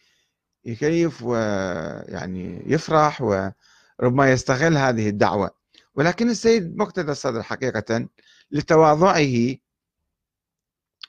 يكيف 0.66 1.22
ويعني 1.22 2.62
يفرح 2.66 3.22
وربما 3.22 4.32
يستغل 4.32 4.76
هذه 4.76 5.08
الدعوة. 5.08 5.50
ولكن 5.94 6.30
السيد 6.30 6.76
مقتدى 6.76 7.12
الصدر 7.12 7.42
حقيقة 7.42 8.08
لتواضعه 8.50 9.56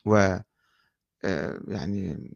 و 0.06 0.38
آه، 1.26 1.60
يعني 1.68 2.32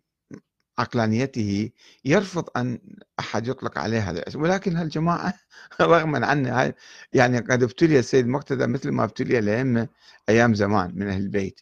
عقلانيته 0.79 1.69
يرفض 2.05 2.49
أن 2.57 2.79
أحد 3.19 3.47
يطلق 3.47 3.77
عليه 3.79 4.09
هذا 4.09 4.19
الاسم. 4.19 4.41
ولكن 4.41 4.77
هالجماعة 4.77 5.33
رغما 5.81 6.27
عنه 6.27 6.73
يعني 7.13 7.39
قد 7.39 7.63
ابتلي 7.63 7.99
السيد 7.99 8.27
مقتدى 8.27 8.67
مثل 8.67 8.91
ما 8.91 9.03
ابتلي 9.03 9.39
الأئمة 9.39 9.87
أيام 10.29 10.53
زمان 10.55 10.91
من 10.95 11.07
أهل 11.09 11.21
البيت. 11.21 11.61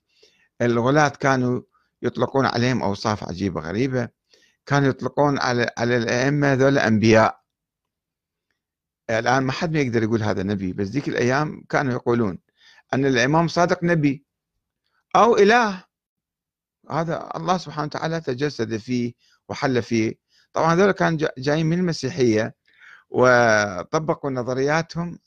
الغلاة 0.62 1.10
كانوا 1.10 1.62
يطلقون 2.02 2.46
عليهم 2.46 2.84
أوصاف 2.84 3.24
عجيبة 3.24 3.62
غريبة. 3.62 4.19
كانوا 4.70 4.90
يطلقون 4.90 5.40
على 5.40 5.72
على 5.78 5.98
الأئمة 5.98 6.54
ذول 6.54 6.78
أنبياء 6.78 7.42
الآن 9.10 9.44
ما 9.44 9.52
حد 9.52 9.72
ما 9.74 9.80
يقدر 9.80 10.04
يقول 10.04 10.24
هذا 10.24 10.44
نبي 10.44 10.74
بس 10.74 10.88
ذيك 10.88 11.08
الأيام 11.10 11.64
كانوا 11.70 11.94
يقولون 11.94 12.40
أن 12.94 13.06
الإمام 13.06 13.48
صادق 13.48 13.84
نبي 13.84 14.26
أو 15.16 15.38
إله. 15.38 15.84
هذا 16.90 17.30
الله 17.36 17.58
سبحانه 17.58 17.86
وتعالى 17.86 18.22
تجسد 18.22 18.78
فيه 18.78 19.14
وحل 19.50 19.82
فيه. 19.82 20.16
طبعا 20.54 20.74
هذول 20.74 20.92
كانوا 20.92 21.30
جايين 21.38 21.66
من 21.66 21.80
المسيحية 21.80 22.56
وطبقوا 23.10 24.32
نظرياتهم 24.32 25.20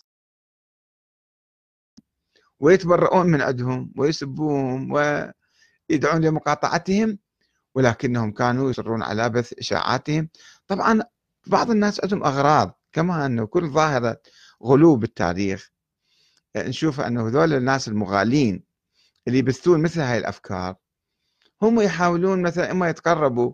ويتبرؤون 2.61 3.27
من 3.27 3.43
عندهم 3.43 3.93
ويسبوهم 3.97 4.93
ويدعون 4.93 6.21
لمقاطعتهم. 6.25 7.19
ولكنهم 7.75 8.33
كانوا 8.33 8.71
يصرون 8.71 9.03
على 9.03 9.29
بث 9.29 9.53
إشاعاتهم. 9.59 10.29
طبعا 10.67 11.03
بعض 11.47 11.71
الناس 11.71 12.01
عندهم 12.05 12.25
أغراض 12.25 12.79
كما 12.93 13.27
أنه 13.27 13.47
كل 13.47 13.71
ظاهرة 13.71 14.21
غلو 14.65 14.97
بالتاريخ. 14.97 15.73
نشوف 16.57 17.01
أنه 17.01 17.29
هذول 17.29 17.55
الناس 17.55 17.89
المغالين 17.89 18.65
اللي 19.29 19.39
يبثون 19.39 19.83
مثل 19.83 20.01
هاي 20.01 20.19
الأفكار 20.19 20.77
هم 21.63 21.81
يحاولون 21.81 22.43
مثلا 22.43 22.71
إما 22.71 22.89
يتقربوا 22.89 23.53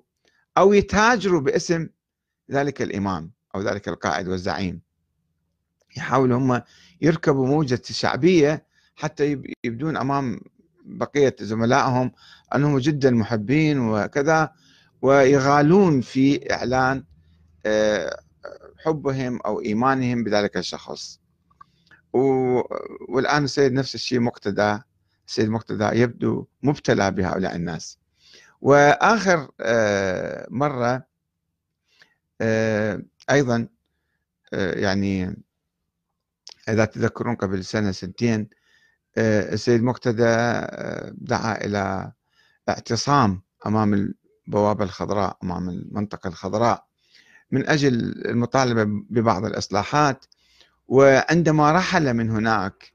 أو 0.59 0.73
يتاجروا 0.73 1.41
باسم 1.41 1.89
ذلك 2.51 2.83
الإمام 2.83 3.33
أو 3.55 3.61
ذلك 3.61 3.89
القائد 3.89 4.29
والزعيم. 4.29 4.81
يحاولوا 5.97 6.39
هم 6.39 6.63
يركبوا 7.01 7.47
موجة 7.47 7.83
الشعبية 7.91 8.67
حتى 8.97 9.43
يبدون 9.65 9.97
أمام 9.97 10.41
بقية 10.89 11.37
زملائهم 11.41 12.13
أنهم 12.55 12.79
جدا 12.79 13.11
محبين 13.11 13.79
وكذا 13.79 14.53
ويغالون 15.03 16.01
في 16.01 16.53
إعلان 16.53 17.05
آه، 17.67 18.21
حبهم 18.85 19.41
أو 19.47 19.61
إيمانهم 19.61 20.25
بذلك 20.25 20.57
الشخص. 20.57 21.21
والآن 23.09 23.45
السيد 23.45 23.73
نفس 23.73 23.95
الشيء 23.95 24.21
مقتدى 24.21 24.79
السيد 25.29 25.49
مقتدى 25.49 25.85
يبدو 25.85 26.47
مبتلى 26.63 27.11
بهؤلاء 27.11 27.57
الناس. 27.57 27.99
وآخر 28.61 29.51
آه، 29.61 30.47
مرة 30.51 31.07
آه، 32.41 33.03
أيضا 33.31 33.69
آه، 34.53 34.73
يعني 34.73 35.43
إذا 36.69 36.85
تذكرون 36.85 37.35
قبل 37.37 37.65
سنة 37.65 37.91
سنتين 37.93 38.49
السيد 39.19 39.83
مقتدى 39.83 40.23
دعا 41.13 41.65
إلى 41.65 42.13
اعتصام 42.69 43.43
أمام 43.67 44.15
البوابة 44.49 44.85
الخضراء 44.85 45.37
أمام 45.43 45.69
المنطقة 45.69 46.29
الخضراء 46.29 46.85
من 47.51 47.69
أجل 47.69 47.95
المطالبة 48.27 48.85
ببعض 49.11 49.45
الإصلاحات. 49.45 50.25
وعندما 50.89 51.73
رحل 51.73 52.15
من 52.15 52.31
هناك 52.31 52.93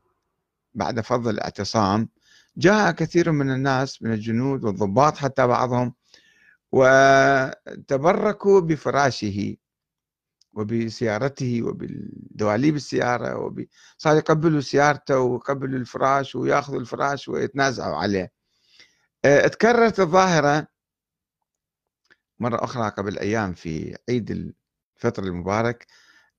بعد 0.74 1.00
فضل 1.00 1.30
الاعتصام 1.30 2.10
جاء 2.58 2.92
كثير 2.92 3.32
من 3.32 3.52
الناس 3.52 4.04
من 4.04 4.14
الجنود 4.14 4.64
والضباط 4.64 5.18
حتى 5.18 5.48
بعضهم 5.48 5.94
وتبركوا 6.72 8.60
بفراشه. 8.60 9.56
وبسيارته 10.54 11.64
وبدواليب 11.64 12.76
السيارة 12.76 13.38
وب... 13.38 13.66
صار 13.98 14.18
يقبلوا 14.18 14.62
سيارته 14.62 15.20
ويقبلوا 15.20 15.80
الفراش 15.80 16.36
وياخذوا 16.36 16.80
الفراش 16.80 17.30
ويتنازعوا 17.30 17.96
عليه. 17.96 18.32
آه، 19.26 19.48
تكررت 19.48 20.00
الظاهرة 20.00 20.68
مرة 22.40 22.64
أخرى 22.64 22.90
قبل 22.90 23.20
أيام 23.20 23.54
في 23.54 23.98
عيد 24.10 24.54
الفطر 24.98 25.24
المبارك. 25.24 25.88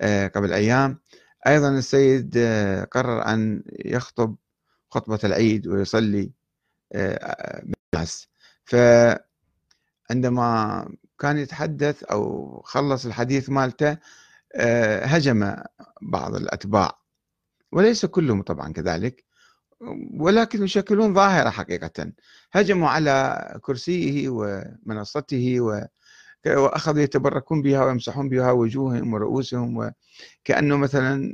آه، 0.01 0.29
قبل 0.29 0.53
أيام 0.53 1.01
أيضا 1.47 1.69
السيد 1.71 2.35
آه، 2.37 2.85
قرر 2.85 3.27
أن 3.27 3.63
يخطب 3.85 4.37
خطبة 4.91 5.19
العيد 5.25 5.67
ويصلي 5.67 6.33
بالناس 7.93 8.29
فعندما 8.65 9.25
كان 11.19 11.39
يتحدث 11.39 12.03
أو 12.03 12.63
خلص 12.65 13.07
الحديث 13.07 13.51
مالته 13.51 13.99
آه، 14.57 15.05
هجم 15.05 15.57
بعض 16.03 16.35
الأتباع. 16.35 16.99
وليس 17.73 18.07
كلهم 18.07 18.43
طبعا 18.43 18.73
كذلك 18.73 19.25
ولكن 20.21 20.63
يشكلون 20.65 21.15
ظاهرة 21.15 21.51
حقيقة. 21.51 22.13
هجموا 22.53 22.89
على 22.89 23.59
كرسيه 23.63 24.29
ومنصته 24.29 25.61
وأخذوا 26.47 27.03
يتبركون 27.03 27.63
بها 27.63 27.85
ويمسحون 27.85 28.29
بها 28.29 28.51
وجوههم 28.53 29.15
ورؤوسهم 29.15 29.77
وكأنه 29.77 30.77
مثلا 30.77 31.33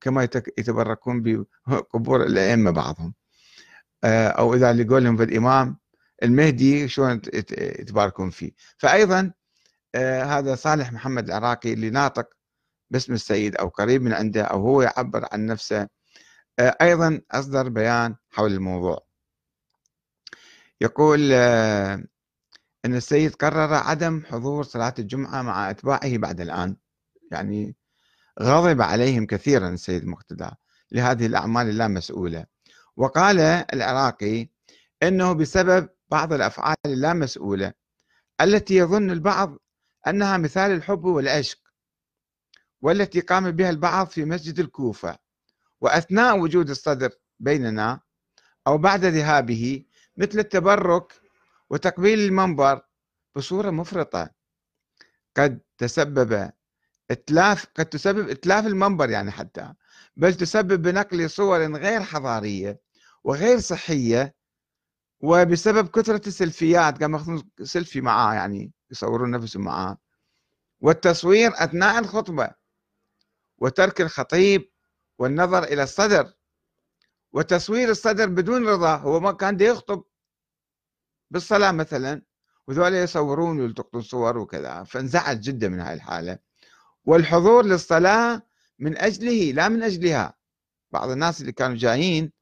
كما 0.00 0.22
يتبركون 0.58 1.22
بقبور 1.66 2.22
الأئمة 2.22 2.70
بعضهم. 2.70 3.14
آه، 4.04 4.28
أو 4.28 4.54
إذا 4.54 4.70
اللي 4.70 4.84
قولهم 4.84 5.16
في 5.16 5.22
الإمام 5.22 5.81
المهدي 6.22 6.88
شلون 6.88 7.20
يتباركون 7.52 8.30
فيه. 8.30 8.52
فأيضا 8.78 9.32
آه، 9.94 10.22
هذا 10.24 10.54
صالح 10.54 10.92
محمد 10.92 11.24
العراقي 11.24 11.72
اللي 11.72 11.90
ناطق 11.90 12.28
باسم 12.90 13.12
السيد 13.12 13.56
أو 13.56 13.68
قريب 13.68 14.02
من 14.02 14.12
عنده 14.12 14.42
أو 14.42 14.60
هو 14.62 14.82
يعبر 14.82 15.28
عن 15.32 15.46
نفسه. 15.46 15.88
آه، 16.58 16.76
أيضا 16.82 17.20
أصدر 17.30 17.68
بيان 17.68 18.16
حول 18.30 18.52
الموضوع. 18.52 19.06
يقول 20.80 21.32
أن 22.84 22.94
السيد 22.94 23.34
قرر 23.34 23.74
عدم 23.74 24.22
حضور 24.30 24.62
صلاة 24.62 24.94
الجمعة 24.98 25.42
مع 25.42 25.70
أتباعه 25.70 26.16
بعد 26.18 26.40
الآن. 26.40 26.76
يعني 27.32 27.76
غضب 28.42 28.82
عليهم 28.82 29.26
كثيرا 29.26 29.68
السيد 29.68 30.06
مقتدى 30.06 30.50
لهذه 30.92 31.26
الأعمال 31.26 31.68
اللامسؤولة 31.68 32.46
وقال 32.96 33.40
العراقي 33.74 34.48
أنه 35.02 35.32
بسبب 35.32 35.88
بعض 36.12 36.32
الأفعال 36.32 36.76
اللامسؤولة 36.86 37.72
التي 38.40 38.76
يظن 38.76 39.10
البعض 39.10 39.58
أنها 40.06 40.36
مثال 40.36 40.70
الحب 40.70 41.04
والعشق 41.04 41.58
والتي 42.80 43.20
قام 43.20 43.50
بها 43.50 43.70
البعض 43.70 44.06
في 44.06 44.24
مسجد 44.24 44.58
الكوفة. 44.60 45.18
وأثناء 45.80 46.38
وجود 46.38 46.70
الصدر 46.70 47.10
بيننا 47.40 48.00
أو 48.66 48.78
بعد 48.78 49.04
ذهابه 49.04 49.84
مثل 50.16 50.38
التبرك 50.38 51.12
وتقبيل 51.70 52.18
المنبر 52.18 52.80
بصورة 53.36 53.70
مفرطة 53.70 54.30
قد 55.36 55.60
تسبب 55.78 56.50
إتلاف 57.10 57.66
قد 57.74 57.86
تسبب 57.86 58.28
إتلاف 58.28 58.66
المنبر 58.66 59.10
يعني 59.10 59.30
حتى 59.30 59.74
بل 60.16 60.34
تسبب 60.34 60.82
بنقل 60.82 61.30
صور 61.30 61.76
غير 61.76 62.02
حضارية 62.02 62.80
وغير 63.24 63.60
صحية 63.60 64.41
وبسبب 65.22 65.88
كثرة 65.88 66.28
السيلفيات 66.28 67.02
قام 67.02 67.12
ياخذون 67.12 67.42
سيلفي 67.62 68.00
معاه 68.00 68.34
يعني 68.34 68.72
يصورون 68.90 69.30
نفسهم 69.30 69.64
معاه. 69.64 69.98
والتصوير 70.80 71.50
أثناء 71.54 71.98
الخطبة 71.98 72.50
وترك 73.58 74.00
الخطيب 74.00 74.70
والنظر 75.18 75.64
إلى 75.64 75.82
الصدر. 75.82 76.32
وتصوير 77.32 77.90
الصدر 77.90 78.26
بدون 78.28 78.68
رضا 78.68 78.96
هو 78.96 79.20
ما 79.20 79.32
كان 79.32 79.56
دي 79.56 79.64
يخطب 79.64 80.04
بالصلاة 81.30 81.72
مثلا 81.72 82.22
وذولا 82.68 83.02
يصورون 83.02 83.60
ويلتقطون 83.60 84.02
صور 84.02 84.38
وكذا. 84.38 84.84
فانزعج 84.84 85.40
جدا 85.40 85.68
من 85.68 85.80
هاي 85.80 85.94
الحالة. 85.94 86.38
والحضور 87.04 87.64
للصلاة 87.64 88.42
من 88.78 88.98
أجله 88.98 89.52
لا 89.52 89.68
من 89.68 89.82
أجلها. 89.82 90.34
بعض 90.90 91.10
الناس 91.10 91.40
اللي 91.40 91.52
كانوا 91.52 91.76
جايين 91.76 92.32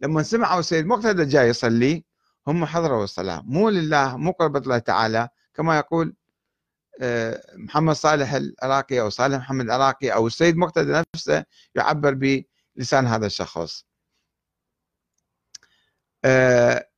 لما 0.00 0.22
سمعوا 0.22 0.60
السيد 0.60 0.86
مقتدى 0.86 1.24
جاي 1.24 1.48
يصلي 1.48 2.07
هم 2.46 2.64
حضروا 2.64 3.04
الصلاة 3.04 3.42
مو 3.46 3.68
لله 3.68 4.16
مو 4.16 4.30
قربة 4.30 4.58
الله 4.60 4.78
تعالى 4.78 5.28
كما 5.54 5.76
يقول 5.78 6.14
آه، 7.02 7.42
محمد 7.56 7.94
صالح 7.94 8.32
العراقي 8.34 9.00
أو 9.00 9.10
صالح 9.10 9.38
محمد 9.38 9.64
العراقي 9.64 10.08
أو 10.14 10.26
السيد 10.26 10.56
مقتدى 10.56 11.02
نفسه 11.14 11.44
يعبر 11.74 12.14
بلسان 12.76 13.06
هذا 13.06 13.26
الشخص. 13.26 13.84
آه، 16.24 16.88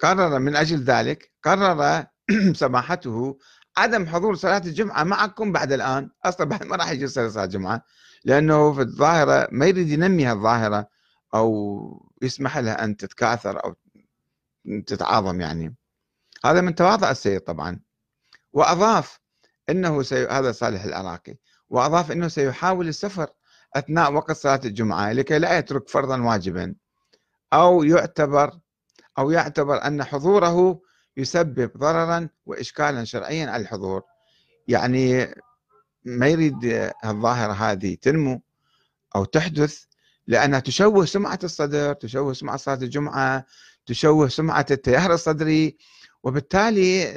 قرر 0.00 0.38
من 0.38 0.56
أجل 0.56 0.82
ذلك 0.84 1.32
قرر 1.42 2.06
سماحته 2.54 3.38
عدم 3.76 4.06
حضور 4.06 4.34
صلاة 4.36 4.58
الجمعة 4.58 5.04
معكم 5.04 5.52
بعد 5.52 5.72
الآن. 5.72 6.10
أصلا 6.24 6.46
بعد 6.48 6.64
ما 6.64 6.76
راح 6.76 6.90
يجي 6.90 7.06
صلاة 7.08 7.44
الجمعة 7.44 7.82
لأنه 8.24 8.72
في 8.74 8.80
الظاهرة 8.80 9.48
ما 9.52 9.66
يريد 9.66 9.88
ينمي 9.90 10.26
هالظاهرة 10.26 10.88
أو 11.34 12.12
يسمح 12.22 12.58
لها 12.58 12.84
أن 12.84 12.96
تتكاثر 12.96 13.64
أو 13.64 13.74
تتعاظم 14.86 15.40
يعني. 15.40 15.76
هذا 16.44 16.60
من 16.60 16.74
تواضع 16.74 17.10
السيد 17.10 17.40
طبعا. 17.40 17.80
وأضاف 18.52 19.20
أنه 19.70 20.02
سي... 20.02 20.26
هذا 20.26 20.52
صالح 20.52 20.84
العراقي. 20.84 21.36
وأضاف 21.68 22.12
أنه 22.12 22.28
سيحاول 22.28 22.88
السفر 22.88 23.30
أثناء 23.76 24.12
وقت 24.12 24.32
صلاة 24.32 24.60
الجمعة 24.64 25.12
لكي 25.12 25.38
لا 25.38 25.58
يترك 25.58 25.88
فرضا 25.88 26.22
واجبا. 26.22 26.74
أو 27.52 27.82
يعتبر 27.82 28.58
أو 29.18 29.30
يعتبر 29.30 29.86
أن 29.86 30.04
حضوره 30.04 30.80
يسبب 31.16 31.70
ضررا 31.76 32.28
وإشكالا 32.46 33.04
شرعيا 33.04 33.50
على 33.50 33.62
الحضور. 33.62 34.02
يعني 34.68 35.34
ما 36.04 36.26
يريد 36.26 36.64
الظاهرة 37.04 37.52
هذه 37.52 37.94
تنمو 37.94 38.42
أو 39.16 39.24
تحدث 39.24 39.84
لأنها 40.26 40.60
تشوه 40.60 41.04
سمعة 41.04 41.38
الصدر 41.44 41.92
تشوه 41.92 42.32
سمعة 42.32 42.56
صلاة 42.56 42.76
الجمعة 42.76 43.46
تشوه 43.86 44.28
سمعة 44.28 44.66
التيار 44.70 45.14
الصدري 45.14 45.76
وبالتالي 46.22 47.14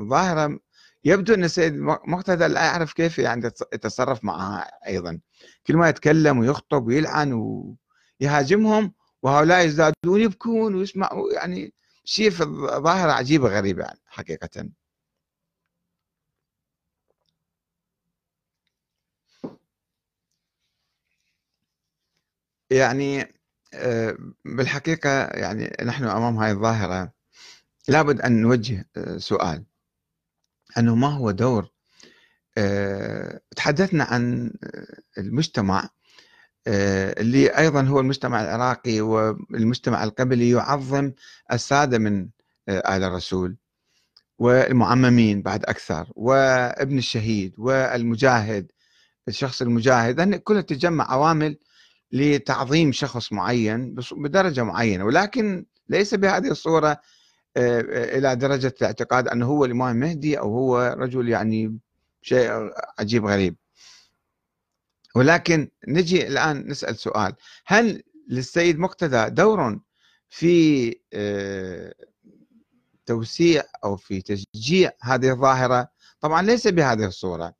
ظاهرة 0.00 0.58
يبدو 1.04 1.34
أن 1.34 1.44
السيد 1.44 1.74
مقتدى 2.06 2.46
لا 2.46 2.64
يعرف 2.64 2.92
كيف 2.92 3.18
يعني 3.18 3.46
يتصرف 3.72 4.24
معها 4.24 4.70
أيضا. 4.86 5.20
كل 5.66 5.76
ما 5.76 5.88
يتكلم 5.88 6.38
ويخطب 6.38 6.86
ويلعن 6.86 7.32
ويهاجمهم 8.20 8.94
وهؤلاء 9.22 9.66
يزدادون 9.66 10.20
يبكون 10.20 10.74
ويسمعوا 10.74 11.32
يعني 11.32 11.74
شيء 12.04 12.30
في 12.30 12.44
ظاهرة 12.84 13.12
عجيبة 13.12 13.48
غريبة 13.48 13.82
يعني 13.84 14.00
حقيقة. 14.06 14.68
يعني 22.70 23.33
بالحقيقة 24.44 25.10
يعني 25.24 25.76
نحن 25.84 26.04
أمام 26.04 26.38
هذه 26.38 26.50
الظاهرة 26.50 27.12
لابد 27.88 28.20
أن 28.20 28.42
نوجه 28.42 28.88
آه، 28.96 29.16
سؤال. 29.18 29.64
أنه 30.78 30.94
ما 30.94 31.08
هو 31.08 31.30
دور 31.30 31.70
آه، 32.58 33.40
تحدثنا 33.56 34.04
عن 34.04 34.52
المجتمع 35.18 35.88
اللي 36.66 37.48
أيضا 37.58 37.82
هو 37.82 38.00
المجتمع 38.00 38.42
العراقي 38.42 39.00
والمجتمع 39.00 40.04
القبلي 40.04 40.50
يعظم 40.50 41.12
السادة 41.52 41.98
من 41.98 42.28
آل 42.68 43.04
الرسول 43.04 43.56
والمعممين 44.38 45.42
بعد 45.42 45.64
أكثر 45.64 46.12
وابن 46.16 46.98
الشهيد 46.98 47.54
والمجاهد 47.58 48.72
الشخص 49.28 49.62
المجاهد 49.62 50.34
كلها 50.34 50.60
تجمع 50.60 51.12
عوامل 51.12 51.58
لتعظيم 52.14 52.92
شخص 52.92 53.32
معين 53.32 53.94
بدرجة 54.12 54.62
معينة 54.64 55.04
ولكن 55.04 55.66
ليس 55.88 56.14
بهذه 56.14 56.50
الصورة 56.50 56.88
آه، 56.88 57.00
آه، 57.80 58.18
إلى 58.18 58.36
درجة 58.36 58.74
الاعتقاد 58.80 59.28
أنه 59.28 59.46
هو 59.46 59.64
الإمام 59.64 59.96
المهدي 59.96 60.38
أو 60.38 60.52
هو 60.52 60.96
رجل 60.98 61.28
يعني 61.28 61.78
شيء 62.22 62.70
عجيب 62.98 63.26
غريب. 63.26 63.56
ولكن 65.14 65.70
نجي 65.88 66.26
الآن 66.26 66.68
نسأل 66.68 66.96
سؤال. 66.96 67.34
هل 67.66 68.02
للسيد 68.28 68.78
مقتدى 68.78 69.30
دور 69.30 69.80
في 70.28 70.94
آه، 71.12 71.94
توسيع 73.06 73.62
أو 73.84 73.96
في 73.96 74.22
تشجيع 74.22 74.92
هذه 75.02 75.30
الظاهرة؟ 75.30 75.88
طبعا 76.20 76.42
ليس 76.42 76.66
بهذه 76.66 77.06
الصورة. 77.06 77.54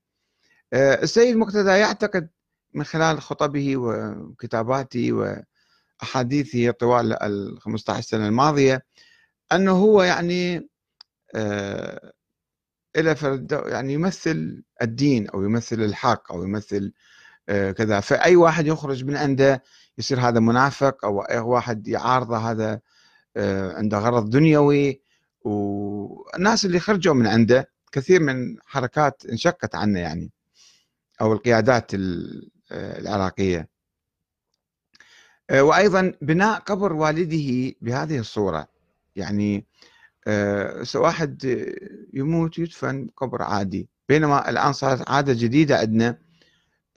السيد 0.75 1.37
مقتدى 1.37 1.71
يعتقد 1.71 2.29
من 2.75 2.85
خلال 2.85 3.21
خطبه 3.23 3.77
وكتاباته 3.77 5.13
وأحاديثه 6.03 6.71
طوال 6.71 7.23
ال 7.23 7.61
15 7.61 8.01
سنة 8.09 8.29
الماضية 8.29 8.85
أنه 9.53 9.73
هو 9.73 10.03
يعني 10.03 10.69
آه 11.35 12.13
إلى 12.97 13.17
فرد 13.17 13.53
يعني 13.53 13.93
يمثل 13.93 14.63
الدين 14.83 15.29
أو 15.31 15.45
يمثل 15.45 15.81
الحق 15.81 16.33
أو 16.33 16.45
يمثل 16.45 16.93
آه 17.49 17.71
كذا. 17.71 18.01
فأي 18.01 18.37
واحد 18.37 18.67
يخرج 18.67 19.05
من 19.05 19.17
عنده 19.17 19.63
يصير 19.99 20.21
هذا 20.21 20.41
منافق 20.41 21.05
أو 21.05 21.21
أي 21.23 21.39
واحد 21.39 21.89
يعارضه 21.89 22.37
هذا 22.51 22.81
آه 23.37 23.73
عنده 23.73 23.99
غرض 23.99 24.31
دنيوي. 24.31 25.03
والناس 25.41 26.65
اللي 26.65 26.81
خرجوا 26.81 27.15
من 27.15 27.27
عنده 27.27 27.71
كثير 27.93 28.21
من 28.23 28.57
حركات 28.67 29.27
انشقت 29.27 29.75
عنه 29.75 30.01
يعني 30.01 30.31
أو 31.21 31.33
القيادات 31.33 31.91
العراقية. 32.75 33.69
آه، 35.51 35.63
وأيضا 35.63 36.13
بناء 36.23 36.61
قبر 36.61 36.93
والده 36.93 37.75
بهذه 37.81 38.19
الصورة. 38.19 38.69
يعني 39.17 39.67
آه، 40.27 40.85
واحد 40.95 41.45
يموت 42.13 42.59
يدفن 42.59 43.09
قبر 43.17 43.43
عادي. 43.43 43.89
بينما 44.09 44.51
الآن 44.51 44.73
صارت 44.73 45.11
عادة 45.11 45.33
جديدة 45.33 45.79
عندنا. 45.79 46.19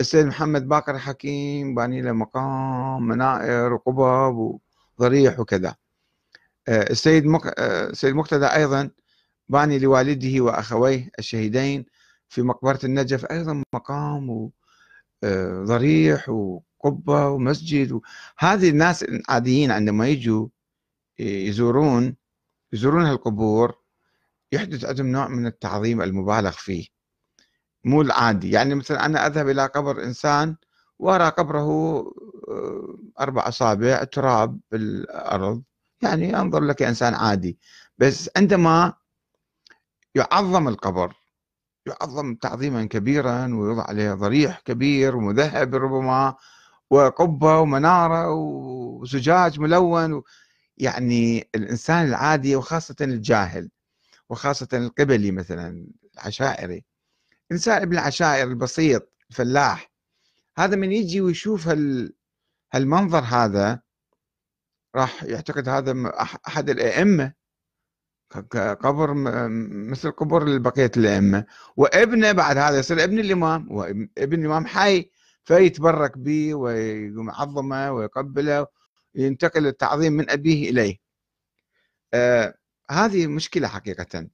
السيد 0.01 0.25
محمد 0.25 0.67
باكر 0.67 0.95
الحكيم 0.95 1.75
باني 1.75 2.01
له 2.01 2.11
مقام 2.11 3.07
منائر 3.07 3.73
وقبب 3.73 4.59
وضريح 4.99 5.39
وكذا. 5.39 5.75
آه، 6.67 6.89
السيد 6.91 7.25
مك... 7.25 7.59
السيد 7.59 8.15
مقتدى 8.15 8.45
أيضا 8.45 8.89
باني 9.49 9.79
لوالده 9.79 10.41
وأخويه 10.41 11.09
الشهيدين 11.19 11.85
في 12.29 12.41
مقبرة 12.41 12.79
النجف 12.83 13.25
أيضا 13.25 13.63
مقام 13.73 14.29
و... 14.29 14.45
آه، 14.45 14.51
ضريح 15.63 16.29
وقبة 16.29 17.27
ومسجد 17.29 17.99
هذه 18.39 18.69
الناس 18.69 19.03
العاديين 19.03 19.71
عندما 19.71 20.07
يجوا 20.07 20.47
يزورون 21.19 22.15
يزورون 22.73 23.05
هالقبور 23.05 23.75
يحدث 24.51 24.85
عندهم 24.85 25.07
نوع 25.07 25.27
من 25.27 25.47
التعظيم 25.47 26.01
المبالغ 26.01 26.51
فيه. 26.51 26.87
مو 27.83 28.01
العادي. 28.01 28.51
يعني 28.51 28.75
مثلا 28.75 29.05
أنا 29.05 29.27
أذهب 29.27 29.49
إلى 29.49 29.65
قبر 29.65 30.03
إنسان 30.03 30.55
وأرى 30.99 31.29
قبره 31.29 31.67
آه، 32.49 32.97
أربع 33.19 33.47
أصابع 33.47 34.03
تراب 34.03 34.59
بالأرض. 34.71 35.63
يعني 36.01 36.39
أنظر 36.39 36.59
لك 36.63 36.81
إنسان 36.81 37.13
عادي. 37.13 37.59
بس 37.97 38.29
عندما 38.37 38.93
يعظم 40.15 40.67
القبر 40.67 41.13
يعظم 41.87 42.35
تعظيما 42.35 42.85
كبيرا 42.85 43.45
ويوضع 43.45 43.83
عليه 43.83 44.13
ضريح 44.13 44.59
كبير 44.59 45.15
ومذهب 45.15 45.75
ربما 45.75 46.35
وقبة 46.89 47.59
ومنارة 47.59 48.33
وزجاج 48.33 49.59
ملون 49.59 50.23
يعني 50.77 51.49
الإنسان 51.55 52.05
العادي 52.07 52.55
وخاصة 52.55 52.95
الجاهل 53.01 53.69
وخاصة 54.29 54.67
القبلي 54.73 55.31
مثلا 55.31 55.87
العشائري. 56.13 56.85
إنسان 57.51 57.81
ابن 57.81 57.93
العشائر 57.93 58.47
البسيط 58.47 59.09
الفلاح. 59.29 59.91
هذا 60.57 60.75
من 60.75 60.91
يجي 60.91 61.21
ويشوف 61.21 61.67
هال 61.67 62.13
هالمنظر 62.73 63.19
هذا 63.19 63.79
راح 64.95 65.23
يعتقد 65.23 65.69
هذا 65.69 66.11
أحد 66.47 66.69
الأئمة. 66.69 67.33
قبر 68.81 69.13
مثل 69.89 70.11
قبور 70.11 70.57
بقية 70.57 70.91
الأئمة. 70.97 71.45
وابنه 71.77 72.31
بعد 72.31 72.57
هذا 72.57 72.79
يصير 72.79 73.03
ابن 73.03 73.19
الإمام 73.19 73.71
وابن 73.71 74.39
الإمام 74.39 74.65
حي 74.65 75.11
فيتبرك 75.43 76.17
به 76.17 76.55
ويقوم 76.55 77.29
يعظمه 77.29 77.91
ويقبله 77.91 78.67
وينتقل 79.15 79.67
التعظيم 79.67 80.13
من 80.13 80.29
أبيه 80.29 80.69
إليه. 80.69 80.97
آه 82.13 82.53
هذه 82.91 83.27
مشكلة 83.27 83.67
حقيقة. 83.67 84.27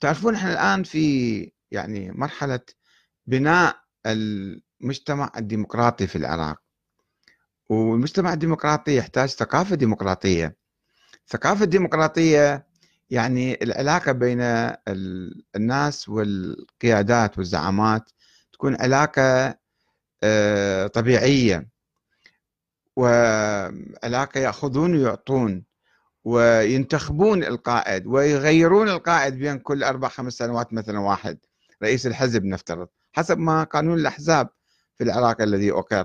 تعرفون 0.00 0.34
إحنا 0.34 0.52
الآن 0.52 0.82
في 0.82 1.52
يعني 1.70 2.12
مرحلة 2.12 2.60
بناء 3.26 3.80
المجتمع 4.06 5.32
الديمقراطي 5.36 6.06
في 6.06 6.16
العراق. 6.16 6.58
والمجتمع 7.68 8.32
الديمقراطي 8.32 8.96
يحتاج 8.96 9.28
ثقافة 9.28 9.76
ديمقراطية. 9.76 10.59
ثقافة 11.30 11.64
ديمقراطية 11.64 12.66
يعني 13.10 13.58
العلاقة 13.62 14.12
بين 14.12 14.40
الناس 15.56 16.08
والقيادات 16.08 17.38
والزعامات 17.38 18.10
تكون 18.52 18.76
علاقة 18.80 19.54
آه، 20.22 20.86
طبيعية. 20.86 21.68
وعلاقة 22.96 24.40
يأخذون 24.40 24.94
ويعطون 24.94 25.64
وينتخبون 26.24 27.44
القائد 27.44 28.06
ويغيرون 28.06 28.88
القائد 28.88 29.34
بين 29.34 29.58
كل 29.58 29.84
أربع 29.84 30.08
خمس 30.08 30.32
سنوات 30.32 30.72
مثلا 30.72 30.98
واحد. 30.98 31.38
رئيس 31.82 32.06
الحزب 32.06 32.44
نفترض. 32.44 32.88
حسب 33.12 33.38
ما 33.38 33.64
قانون 33.64 33.98
الأحزاب 33.98 34.48
في 34.94 35.04
العراق 35.04 35.42
الذي 35.42 35.70
أقر. 35.72 36.04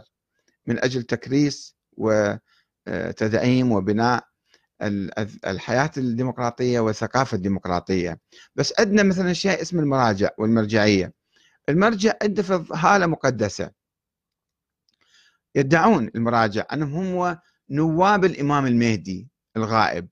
من 0.66 0.84
أجل 0.84 1.04
تكريس 1.04 1.76
وتدعيم 1.98 3.72
وبناء 3.72 4.35
الحياة 4.82 5.92
الديمقراطية 5.98 6.80
والثقافة 6.80 7.36
الديمقراطية. 7.36 8.20
بس 8.56 8.74
عندنا 8.80 9.04
مثلا 9.04 9.34
شيء 9.34 9.62
اسمه 9.62 9.80
المراجع 9.82 10.30
والمرجعية. 10.38 11.14
المرجع 11.70 12.14
عنده 12.24 12.44
في 12.44 12.78
حالة 12.78 13.06
مقدسة. 13.06 13.72
يدعون 15.56 16.12
المراجع 16.16 16.66
أنهم 16.74 17.16
هم 17.18 17.38
نواب 17.70 18.26
الإمام 18.26 18.66
المهدي 18.66 19.30
الغائب. 19.58 20.10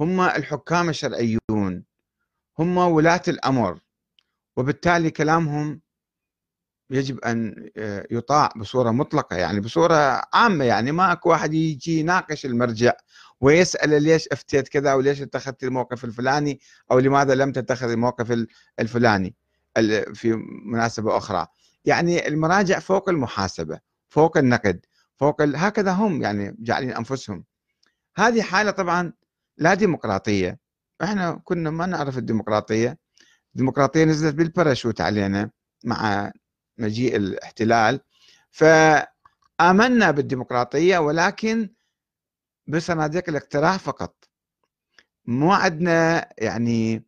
هم 0.00 0.20
الحكام 0.20 0.88
الشرعيون. 0.88 1.84
هم 2.58 2.78
ولاة 2.78 3.22
الأمر. 3.28 3.80
وبالتالي 4.56 5.10
كلامهم 5.10 5.80
يجب 6.90 7.18
أن 7.18 7.70
آه، 7.76 8.06
يطاع 8.10 8.52
بصورة 8.56 8.90
مطلقة 8.90 9.36
يعني 9.36 9.60
بصورة 9.60 10.22
عامة 10.34 10.64
يعني 10.64 10.92
ما 10.92 11.12
أكو 11.12 11.30
واحد 11.30 11.54
يجي 11.54 12.00
يناقش 12.00 12.46
المرجع 12.46 12.92
ويسأل 13.40 14.02
ليش 14.02 14.28
أفتيت 14.32 14.68
كذا 14.68 14.94
وليش 14.94 15.22
اتخذت 15.22 15.64
الموقف 15.64 16.04
الفلاني 16.04 16.60
أو 16.90 16.98
لماذا 16.98 17.34
لم 17.34 17.52
تتخذ 17.52 17.90
الموقف 17.90 18.46
الفلاني 18.80 19.34
في 20.14 20.32
مناسبة 20.64 21.16
أخرى. 21.16 21.46
يعني 21.84 22.28
المراجع 22.28 22.78
فوق 22.78 23.08
المحاسبة 23.08 23.80
فوق 24.08 24.38
النقد 24.38 24.86
فوق 25.16 25.42
ال... 25.42 25.56
هكذا 25.56 25.92
هم 25.92 26.22
يعني 26.22 26.56
جعلين 26.58 26.92
أنفسهم. 26.92 27.44
هذه 28.16 28.42
حالة 28.42 28.70
طبعا 28.70 29.12
لا 29.56 29.74
ديمقراطية. 29.74 30.58
إحنا 31.02 31.40
كنا 31.44 31.70
ما 31.70 31.86
نعرف 31.86 32.18
الديمقراطية. 32.18 32.98
الديمقراطية 33.54 34.04
نزلت 34.04 34.34
بالباراشوت 34.34 35.00
علينا 35.00 35.50
مع 35.84 36.32
مجيء 36.78 37.16
الاحتلال. 37.16 38.00
فآمنا 38.50 40.10
بالديمقراطية 40.10 40.98
ولكن 40.98 41.70
بصناديق 42.68 43.28
الاقتراع 43.28 43.76
فقط. 43.76 44.28
مو 45.26 45.52
عندنا 45.52 46.28
يعني 46.38 47.04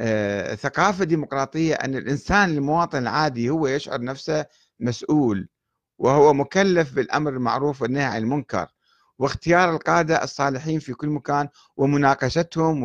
آه، 0.00 0.54
ثقافة 0.54 1.04
ديمقراطية 1.04 1.74
أن 1.74 1.96
الإنسان 1.96 2.50
المواطن 2.50 2.98
العادي 2.98 3.50
هو 3.50 3.66
يشعر 3.66 4.02
نفسه 4.02 4.46
مسؤول 4.80 5.48
وهو 5.98 6.34
مكلف 6.34 6.94
بالأمر 6.94 7.32
المعروف 7.32 7.82
والنهي 7.82 8.04
عن 8.04 8.16
المنكر 8.22 8.66
واختيار 9.18 9.70
القادة 9.70 10.24
الصالحين 10.24 10.78
في 10.78 10.94
كل 10.94 11.08
مكان 11.08 11.48
ومناقشتهم 11.76 12.84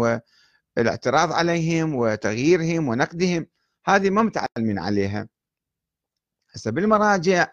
والاعتراض 0.78 1.32
عليهم 1.32 1.96
وتغييرهم 1.96 2.88
ونقدهم 2.88 3.48
هذه 3.86 4.10
ما 4.10 4.22
متعلمين 4.22 4.80
عليها. 4.80 5.28
هسه 6.52 6.72
بالمراجع 6.72 7.48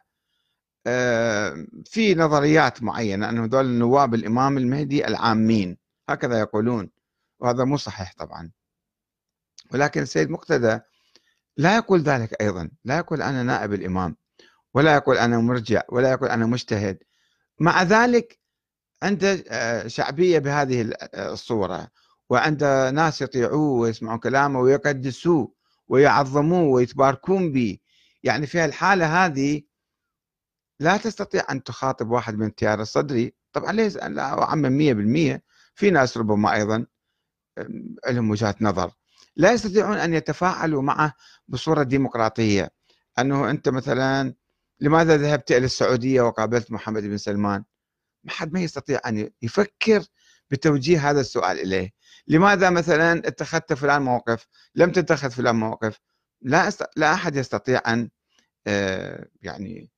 في 1.85 2.15
نظريات 2.17 2.83
معينة 2.83 3.29
أن 3.29 3.39
هذول 3.39 3.65
النواب 3.65 4.15
الإمام 4.15 4.59
المهدي 4.59 5.07
العامين 5.07 5.79
هكذا 6.09 6.39
يقولون 6.39 6.91
وهذا 7.41 7.65
مو 7.65 7.77
صحيح 7.77 8.15
طبعا. 8.19 8.51
ولكن 9.73 10.03
السيد 10.03 10.31
مقتدى 10.31 10.81
لا 11.57 11.77
يقول 11.77 12.01
ذلك 12.01 12.43
أيضا 12.43 12.71
لا 12.85 12.97
يقول 12.97 13.23
أنا 13.23 13.43
نائب 13.43 13.73
الإمام 13.73 14.17
ولا 14.75 14.95
يقول 14.95 15.19
أنا 15.19 15.39
مرجع 15.39 15.83
ولا 15.89 16.11
يقول 16.11 16.29
أنا 16.29 16.47
مجتهد. 16.47 16.99
مع 17.61 17.83
ذلك 17.83 18.39
عنده 19.03 19.45
آه، 19.49 19.87
شعبية 19.87 20.39
بهذه 20.39 20.91
الصورة 21.15 21.89
وعنده 22.31 22.91
ناس 22.91 23.23
يطيعوه 23.23 23.81
ويسمعون 23.81 24.19
كلامه 24.19 24.61
ويقدسوه 24.61 25.55
ويعظموه 25.89 26.69
ويتباركون 26.69 27.53
به. 27.53 27.79
يعني 28.23 28.47
في 28.47 28.65
الحالة 28.65 29.25
هذه 29.25 29.63
لا 30.81 30.97
تستطيع 30.97 31.45
أن 31.51 31.63
تخاطب 31.63 32.11
واحد 32.11 32.39
من 32.39 32.47
التيار 32.47 32.81
الصدري 32.81 33.35
طبعا 33.53 33.73
ليس 33.73 33.97
لا 33.97 34.43
أعمم 34.43 35.37
100% 35.37 35.41
في 35.75 35.91
ناس 35.91 36.17
ربما 36.17 36.55
أيضا 36.55 36.87
لهم 38.09 38.31
وجهات 38.31 38.63
نظر. 38.63 38.93
لا 39.37 39.53
يستطيعون 39.53 39.97
أن 39.97 40.15
يتفاعلوا 40.15 40.83
معه 40.83 41.15
بصورة 41.49 41.83
ديمقراطية. 41.83 42.71
أنه 43.19 43.51
أنت 43.51 43.69
مثلا 43.69 44.35
لماذا 44.81 45.17
ذهبت 45.17 45.53
إلى 45.53 45.65
السعودية 45.65 46.23
وقابلت 46.23 46.71
محمد 46.71 47.03
بن 47.03 47.17
سلمان؟ 47.17 47.65
ما 48.25 48.31
حد 48.31 48.53
ما 48.53 48.61
يستطيع 48.61 49.01
أن 49.07 49.31
يفكر 49.43 50.05
بتوجيه 50.51 51.11
هذا 51.11 51.21
السؤال 51.21 51.61
إليه. 51.61 51.91
لماذا 52.29 52.71
مثلا 52.71 53.13
اتخذت 53.29 53.73
فلان 53.73 54.03
موقف؟ 54.03 54.47
لم 54.75 54.93
تتخذ 54.93 55.31
فلان 55.31 55.57
موقف؟ 55.57 56.01
لا 56.43 56.69
أست... 56.69 56.85
لا 56.97 57.15
أحد 57.15 57.37
يستطيع 57.37 57.81
أن 57.87 58.11
آه، 58.67 59.29
يعني 59.43 59.91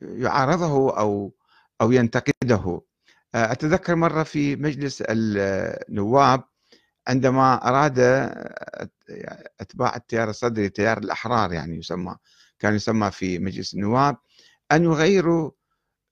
يعارضه 0.00 0.98
أو 0.98 1.32
أو 1.80 1.92
ينتقده. 1.92 2.80
آه، 3.34 3.52
أتذكر 3.52 3.94
مرة 3.96 4.22
في 4.22 4.56
مجلس 4.56 5.02
النواب 5.08 6.44
عندما 7.08 7.68
أراد 7.68 7.98
أتباع 9.60 9.96
التيار 9.96 10.30
الصدري 10.30 10.66
التيار 10.66 10.98
الأحرار 10.98 11.52
يعني 11.52 11.76
يسمى 11.78 12.16
كان 12.58 12.74
يسمى 12.74 13.10
في 13.10 13.38
مجلس 13.38 13.74
النواب 13.74 14.16
أن 14.72 14.84
يغيروا 14.84 15.50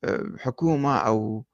آه، 0.04 0.26
حكومة 0.38 0.96
أو 0.98 1.44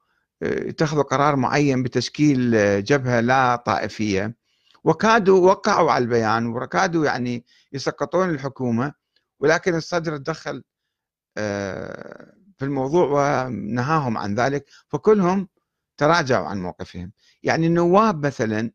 اتخذوا 0.43 1.03
قرار 1.03 1.37
معين 1.37 1.83
بتشكيل 1.83 2.51
جبهة 2.85 3.21
لا 3.21 3.57
طائفية. 3.57 4.37
وكادوا 4.85 5.51
وقعوا 5.51 5.93
على 5.93 6.03
البيان 6.05 6.47
وكادوا 6.47 7.05
يعني 7.07 7.45
يسقطون 7.73 8.31
الحكومة 8.31 8.95
ولكن 9.41 9.75
الصدر 9.75 10.17
تدخل 10.17 10.57
آه، 10.57 10.63
في 12.59 12.63
الموضوع 12.63 13.07
ونهاهم 13.47 14.19
عن 14.19 14.35
ذلك 14.35 14.65
فكلهم 14.89 15.49
تراجعوا 15.97 16.47
عن 16.47 16.63
موقفهم. 16.63 17.13
يعني 17.43 17.67
النواب 17.67 18.27
مثلا 18.27 18.71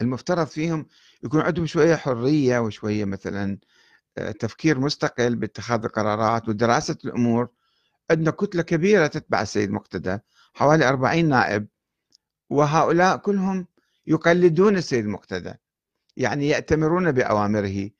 المفترض 0.00 0.46
فيهم 0.46 0.86
يكون 1.22 1.40
عندهم 1.40 1.66
شوية 1.66 1.96
حرية 1.96 2.58
وشوية 2.58 3.04
مثلا 3.04 3.58
آه، 4.18 4.30
تفكير 4.30 4.78
مستقل 4.78 5.36
باتخاذ 5.36 5.84
القرارات 5.84 6.48
ودراسة 6.48 6.98
الأمور. 7.04 7.48
عندنا 8.10 8.30
كتلة 8.30 8.62
كبيرة 8.62 9.06
تتبع 9.06 9.42
السيد 9.42 9.70
مقتدى 9.70 10.18
حوالي 10.54 10.88
40 10.88 11.28
نائب 11.28 11.68
وهؤلاء 12.50 13.16
كلهم 13.16 13.66
يقلدون 14.06 14.76
السيد 14.76 15.06
مقتدى 15.06 15.54
يعني 16.16 16.48
يأتمرون 16.48 17.12
بأوامره. 17.12 17.90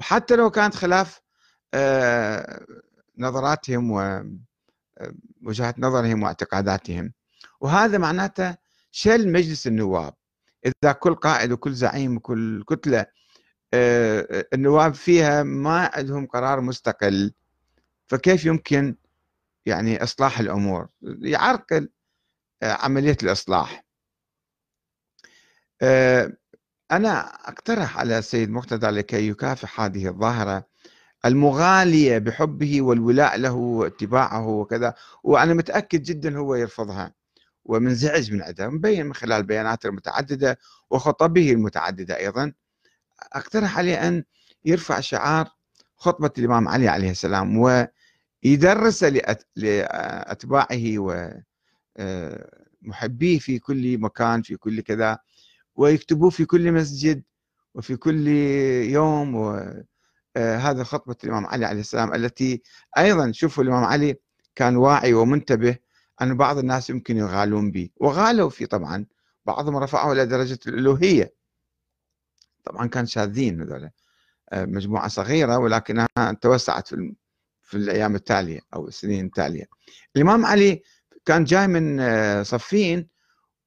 وحتى 0.00 0.36
لو 0.36 0.50
كانت 0.50 0.74
خلاف 0.74 1.20
آه، 1.20 1.29
نظراتهم 3.18 3.90
ووجهات 3.90 5.74
آه، 5.74 5.80
نظرهم 5.80 6.22
واعتقاداتهم. 6.22 7.12
وهذا 7.60 7.98
معناته 7.98 8.56
شل 8.90 9.32
مجلس 9.32 9.66
النواب. 9.66 10.14
إذا 10.66 10.92
كل 10.92 11.14
قائد 11.14 11.52
وكل 11.52 11.72
زعيم 11.72 12.16
وكل 12.16 12.64
كتلة 12.64 13.06
آه، 13.74 14.46
النواب 14.54 14.94
فيها 14.94 15.42
ما 15.42 15.90
عندهم 15.94 16.26
قرار 16.26 16.60
مستقل. 16.60 17.32
فكيف 18.06 18.44
يمكن 18.44 18.96
يعني 19.66 20.02
إصلاح 20.02 20.40
الأمور؟ 20.40 20.88
يعرقل 21.02 21.88
عملية 22.62 23.16
الإصلاح. 23.22 23.84
أنا 26.92 27.20
أقترح 27.48 27.98
على 27.98 28.18
السيد 28.18 28.50
مقتدى 28.50 28.86
لكي 28.86 29.28
يكافح 29.28 29.80
هذه 29.80 30.08
الظاهرة. 30.08 30.69
المغالية 31.24 32.18
بحبه 32.18 32.82
والولاء 32.82 33.36
له 33.36 33.52
واتباعه 33.52 34.48
وكذا. 34.48 34.94
وأنا 35.22 35.54
متأكد 35.54 36.02
جدا 36.02 36.38
هو 36.38 36.54
يرفضها. 36.54 37.14
ومنزعج 37.64 38.32
من 38.32 38.42
عدها 38.42 38.68
مبين 38.68 39.06
من 39.06 39.14
خلال 39.14 39.42
بياناته 39.42 39.86
المتعددة 39.86 40.58
وخطبه 40.90 41.52
المتعددة 41.52 42.18
أيضا 42.18 42.52
أقترح 43.32 43.78
عليه 43.78 44.08
أن 44.08 44.24
يرفع 44.64 45.00
شعار 45.00 45.48
خطبة 45.96 46.30
الإمام 46.38 46.68
علي 46.68 46.88
عليه 46.88 47.10
السلام 47.10 47.58
ويدرس 48.44 49.04
لأتباعه 49.56 50.94
ومحبيه 52.82 53.38
في 53.38 53.58
كل 53.58 53.98
مكان 53.98 54.42
في 54.42 54.56
كل 54.56 54.80
كذا 54.80 55.18
ويكتبوه 55.76 56.30
في 56.30 56.44
كل 56.44 56.72
مسجد 56.72 57.22
وفي 57.74 57.96
كل 57.96 58.28
يوم 58.88 59.54
وهذا 60.36 60.84
خطبة 60.84 61.16
الإمام 61.24 61.46
علي 61.46 61.66
عليه 61.66 61.80
السلام 61.80 62.14
التي 62.14 62.62
أيضا 62.98 63.32
شوفوا 63.32 63.64
الإمام 63.64 63.84
علي 63.84 64.16
كان 64.54 64.76
واعي 64.76 65.14
ومنتبه 65.14 65.76
أن 66.22 66.36
بعض 66.36 66.58
الناس 66.58 66.90
يمكن 66.90 67.16
يغالون 67.16 67.70
به 67.70 67.90
وغالوا 67.96 68.50
فيه 68.50 68.66
طبعا 68.66 69.06
بعضهم 69.46 69.76
رفعه 69.76 70.12
إلى 70.12 70.26
درجة 70.26 70.58
الألوهية. 70.66 71.34
طبعا 72.64 72.86
كان 72.86 73.06
شاذين 73.06 73.62
هذول 73.62 73.90
آه، 74.52 74.64
مجموعة 74.64 75.08
صغيرة 75.08 75.58
ولكنها 75.58 76.08
توسعت 76.40 76.88
في 76.88 77.14
في 77.62 77.76
الأيام 77.76 78.14
التالية 78.14 78.60
أو 78.74 78.88
السنين 78.88 79.26
التالية. 79.26 79.64
الإمام 80.16 80.46
علي 80.46 80.82
كان 81.24 81.44
جاي 81.44 81.66
من 81.66 82.00
آه، 82.00 82.42
صفين 82.42 83.08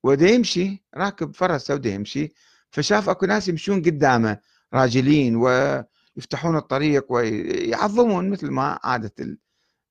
وده 0.04 0.28
يمشي 0.28 0.84
راكب 0.95 1.36
فرسه 1.36 1.73
وده 1.73 1.89
يمشي 1.89 2.34
فشاف 2.71 3.10
أكو 3.10 3.26
ناس 3.26 3.47
يمشون 3.47 3.82
قدامه 3.82 4.39
راجلين 4.73 5.36
ويفتحون 6.15 6.58
الطريق 6.58 7.06
ويعظمون 7.12 8.30
مثل 8.30 8.52
ما 8.52 8.80
عادة 8.84 9.38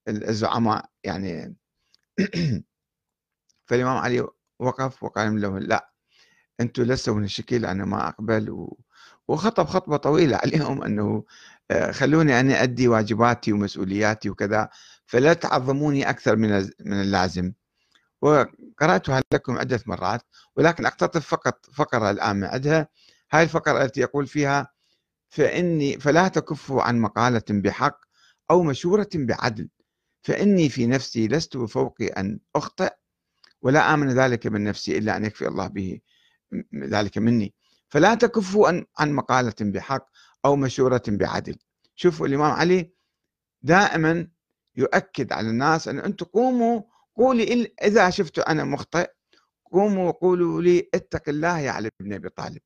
الزعماء 0.08 0.90
يعني. 1.04 1.56
فالإمام 3.66 3.96
علي 3.96 4.28
وقف 4.58 5.02
وقال 5.02 5.40
لهم 5.40 5.58
لا 5.58 5.92
أنتم 6.60 6.82
لستوا 6.82 7.14
من 7.14 7.24
الشكل 7.24 7.66
أنا 7.66 7.84
ما 7.84 8.08
أقبل. 8.08 8.68
وخطب 9.28 9.66
خطبة 9.66 9.96
طويلة 9.96 10.36
عليهم 10.36 10.82
أنه 10.82 11.24
آه، 11.70 11.90
خلوني 11.92 12.40
أنا 12.40 12.62
أدي 12.62 12.88
واجباتي 12.88 13.52
ومسؤولياتي 13.52 14.30
وكذا 14.30 14.68
فلا 15.06 15.32
تعظموني 15.34 16.10
أكثر 16.10 16.36
من 16.36 16.50
من 16.80 17.00
اللازم. 17.00 17.52
وقرأتها 18.22 19.22
لكم 19.32 19.58
عدة 19.58 19.80
مرات 19.86 20.22
ولكن 20.56 20.86
أقتطف 20.86 21.26
فقط 21.26 21.66
فقرة 21.74 22.10
الآن 22.10 22.36
من 22.36 22.44
عندها 22.44 22.88
هاي 23.32 23.42
الفقرة 23.42 23.84
التي 23.84 24.00
يقول 24.00 24.26
فيها 24.26 24.72
فإني 25.32 26.00
فلا 26.00 26.28
تكفوا 26.28 26.82
عن 26.82 27.00
مقالة 27.00 27.44
بحق 27.50 28.00
أو 28.50 28.62
مشورة 28.62 29.08
بعدل. 29.14 29.68
فإني 30.22 30.68
في 30.68 30.86
نفسي 30.86 31.28
لست 31.28 31.56
بفوق 31.56 31.94
أن 32.16 32.40
أخطئ 32.56 32.92
ولا 33.62 33.94
آمن 33.94 34.08
ذلك 34.08 34.46
من 34.46 34.64
نفسي 34.64 34.98
إلا 34.98 35.16
أن 35.16 35.24
يكفي 35.24 35.48
الله 35.48 35.66
به 35.66 36.00
ذلك 36.74 37.18
مني. 37.18 37.54
فلا 37.88 38.14
تكفوا 38.14 38.82
عن 38.98 39.12
مقالة 39.12 39.54
بحق 39.60 40.08
أو 40.44 40.56
مشورة 40.56 41.02
بعدل. 41.08 41.58
شوفوا 41.94 42.26
الإمام 42.26 42.50
علي 42.52 42.92
دائما 43.62 44.28
يؤكد 44.76 45.32
على 45.32 45.50
الناس 45.50 45.88
أن 45.88 45.98
أنتم 45.98 46.26
قوموا 46.26 46.82
قولي 47.16 47.74
إذا 47.82 48.10
شفت 48.10 48.38
أنا 48.38 48.64
مخطئ 48.64 49.10
قوموا 49.72 50.08
وقولوا 50.08 50.62
لي 50.62 50.88
اتق 50.94 51.28
الله 51.28 51.58
يا 51.58 51.70
علي 51.70 51.90
بن 52.00 52.12
أبي 52.12 52.28
طالب. 52.28 52.60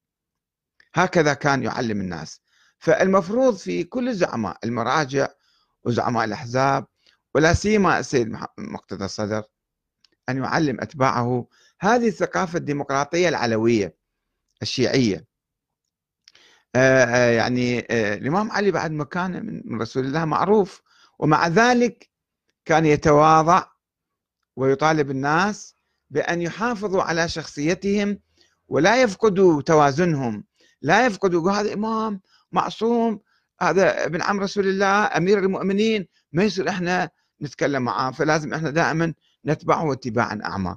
هكذا 0.95 1.35
كان 1.35 1.63
يعلم 1.63 2.01
الناس. 2.01 2.46
فالمفروض 2.87 3.57
في 3.57 3.85
كل 3.85 4.09
الزعماء 4.09 4.59
المراجع 4.65 5.29
وزعماء 5.85 6.25
الأحزاب 6.25 6.87
ولا 7.35 7.55
سيما 7.55 7.99
السيد 7.99 8.37
مقتدى 8.59 9.05
الصدر 9.05 9.43
أن 10.29 10.37
يعلم 10.45 10.81
أتباعه 10.81 11.49
هذه 11.81 12.09
الثقافة 12.09 12.59
الديمقراطية 12.59 13.29
العلوية 13.29 13.97
الشيعية. 14.63 15.27
آه، 16.77 17.05
آه، 17.05 17.31
يعني 17.31 17.79
آه، 17.91 18.15
الإمام 18.15 18.51
علي 18.51 18.71
بعد 18.71 18.91
مكانه 18.91 19.41
من 19.41 19.81
رسول 19.81 20.05
الله 20.05 20.25
معروف 20.25 20.83
ومع 21.19 21.49
ذلك 21.49 22.11
كان 22.65 22.87
يتواضع 22.87 23.65
ويطالب 24.57 25.11
الناس 25.11 25.75
بأن 26.11 26.43
يحافظوا 26.43 27.03
على 27.03 27.29
شخصيتهم 27.29 28.21
ولا 28.69 29.03
يفقدوا 29.03 29.63
توازنهم 29.63 30.45
لا 30.83 31.07
يفقدوا 31.07 31.53
هذا 31.53 31.75
إمام 31.75 32.21
معصوم 32.57 33.21
هذا 33.61 34.05
ابن 34.07 34.23
عم 34.23 34.41
رسول 34.41 34.67
الله 34.69 35.05
أمير 35.17 35.39
المؤمنين 35.39 36.07
ما 36.33 36.45
يصير 36.45 36.69
إحنا 36.69 37.11
نتكلم 37.43 37.83
معه 37.83 38.11
فلازم 38.11 38.55
إحنا 38.55 38.71
دائما 38.71 39.15
نتبعه 39.47 39.93
اتباعا 39.93 40.41
أعمى. 40.45 40.77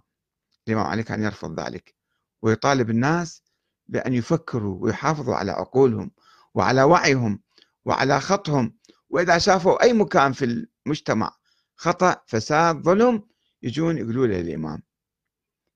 الإمام 0.67 0.85
علي 0.85 1.03
كان 1.03 1.23
يرفض 1.23 1.59
ذلك 1.59 1.95
ويطالب 2.41 2.89
الناس 2.89 3.43
بأن 3.87 4.13
يفكروا 4.13 4.83
ويحافظوا 4.83 5.35
على 5.35 5.51
عقولهم 5.51 6.11
وعلى 6.53 6.83
وعيهم 6.83 7.41
وعلى 7.85 8.19
خطهم 8.19 8.77
وإذا 9.09 9.37
شافوا 9.37 9.83
أي 9.83 9.93
مكان 9.93 10.31
في 10.33 10.67
المجتمع 10.85 11.31
خطأ 11.75 12.21
فساد 12.27 12.75
ظلم 12.83 13.23
يجون 13.63 13.97
يقولوا 13.97 14.27
له 14.27 14.39
الإمام. 14.41 14.83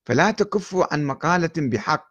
فلا 0.06 0.30
تكفوا 0.30 0.94
عن 0.94 1.04
مقالة 1.04 1.52
بحق 1.56 2.10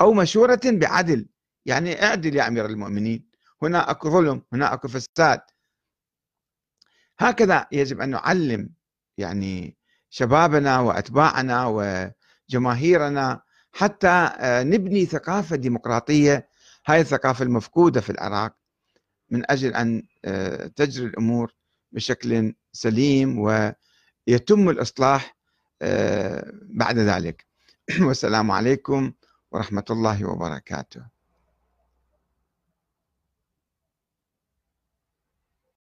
أو 0.00 0.12
مشورة 0.12 0.60
بعدل 0.64 1.26
يعني 1.66 2.04
اعدل 2.04 2.36
يا 2.36 2.48
أمير 2.48 2.66
المؤمنين. 2.66 3.25
هنا 3.62 3.90
أكو 3.90 4.10
ظلم 4.10 4.42
هنا 4.52 4.74
أكو 4.74 4.88
فساد. 4.88 5.40
هكذا 7.18 7.66
يجب 7.72 8.00
أن 8.00 8.10
نعلم 8.10 8.70
يعني 9.18 9.76
شبابنا 10.10 10.80
وأتباعنا 10.80 11.66
وجماهيرنا 12.50 13.40
حتى 13.72 14.08
آه، 14.38 14.62
نبني 14.62 15.06
ثقافة 15.06 15.56
ديمقراطية. 15.56 16.48
هاي 16.86 17.00
الثقافة 17.00 17.42
المفقودة 17.44 18.00
في 18.00 18.10
العراق 18.10 18.56
من 19.30 19.50
أجل 19.50 19.74
أن 19.74 20.02
آه، 20.24 20.66
تجري 20.66 21.06
الأمور 21.06 21.54
بشكل 21.92 22.54
سليم 22.72 23.38
ويتم 23.38 24.68
الإصلاح 24.68 25.36
آه، 25.82 26.52
بعد 26.62 26.98
ذلك. 26.98 27.46
والسلام 28.06 28.50
عليكم 28.50 29.12
ورحمة 29.52 29.84
الله 29.90 30.24
وبركاته. 30.24 31.15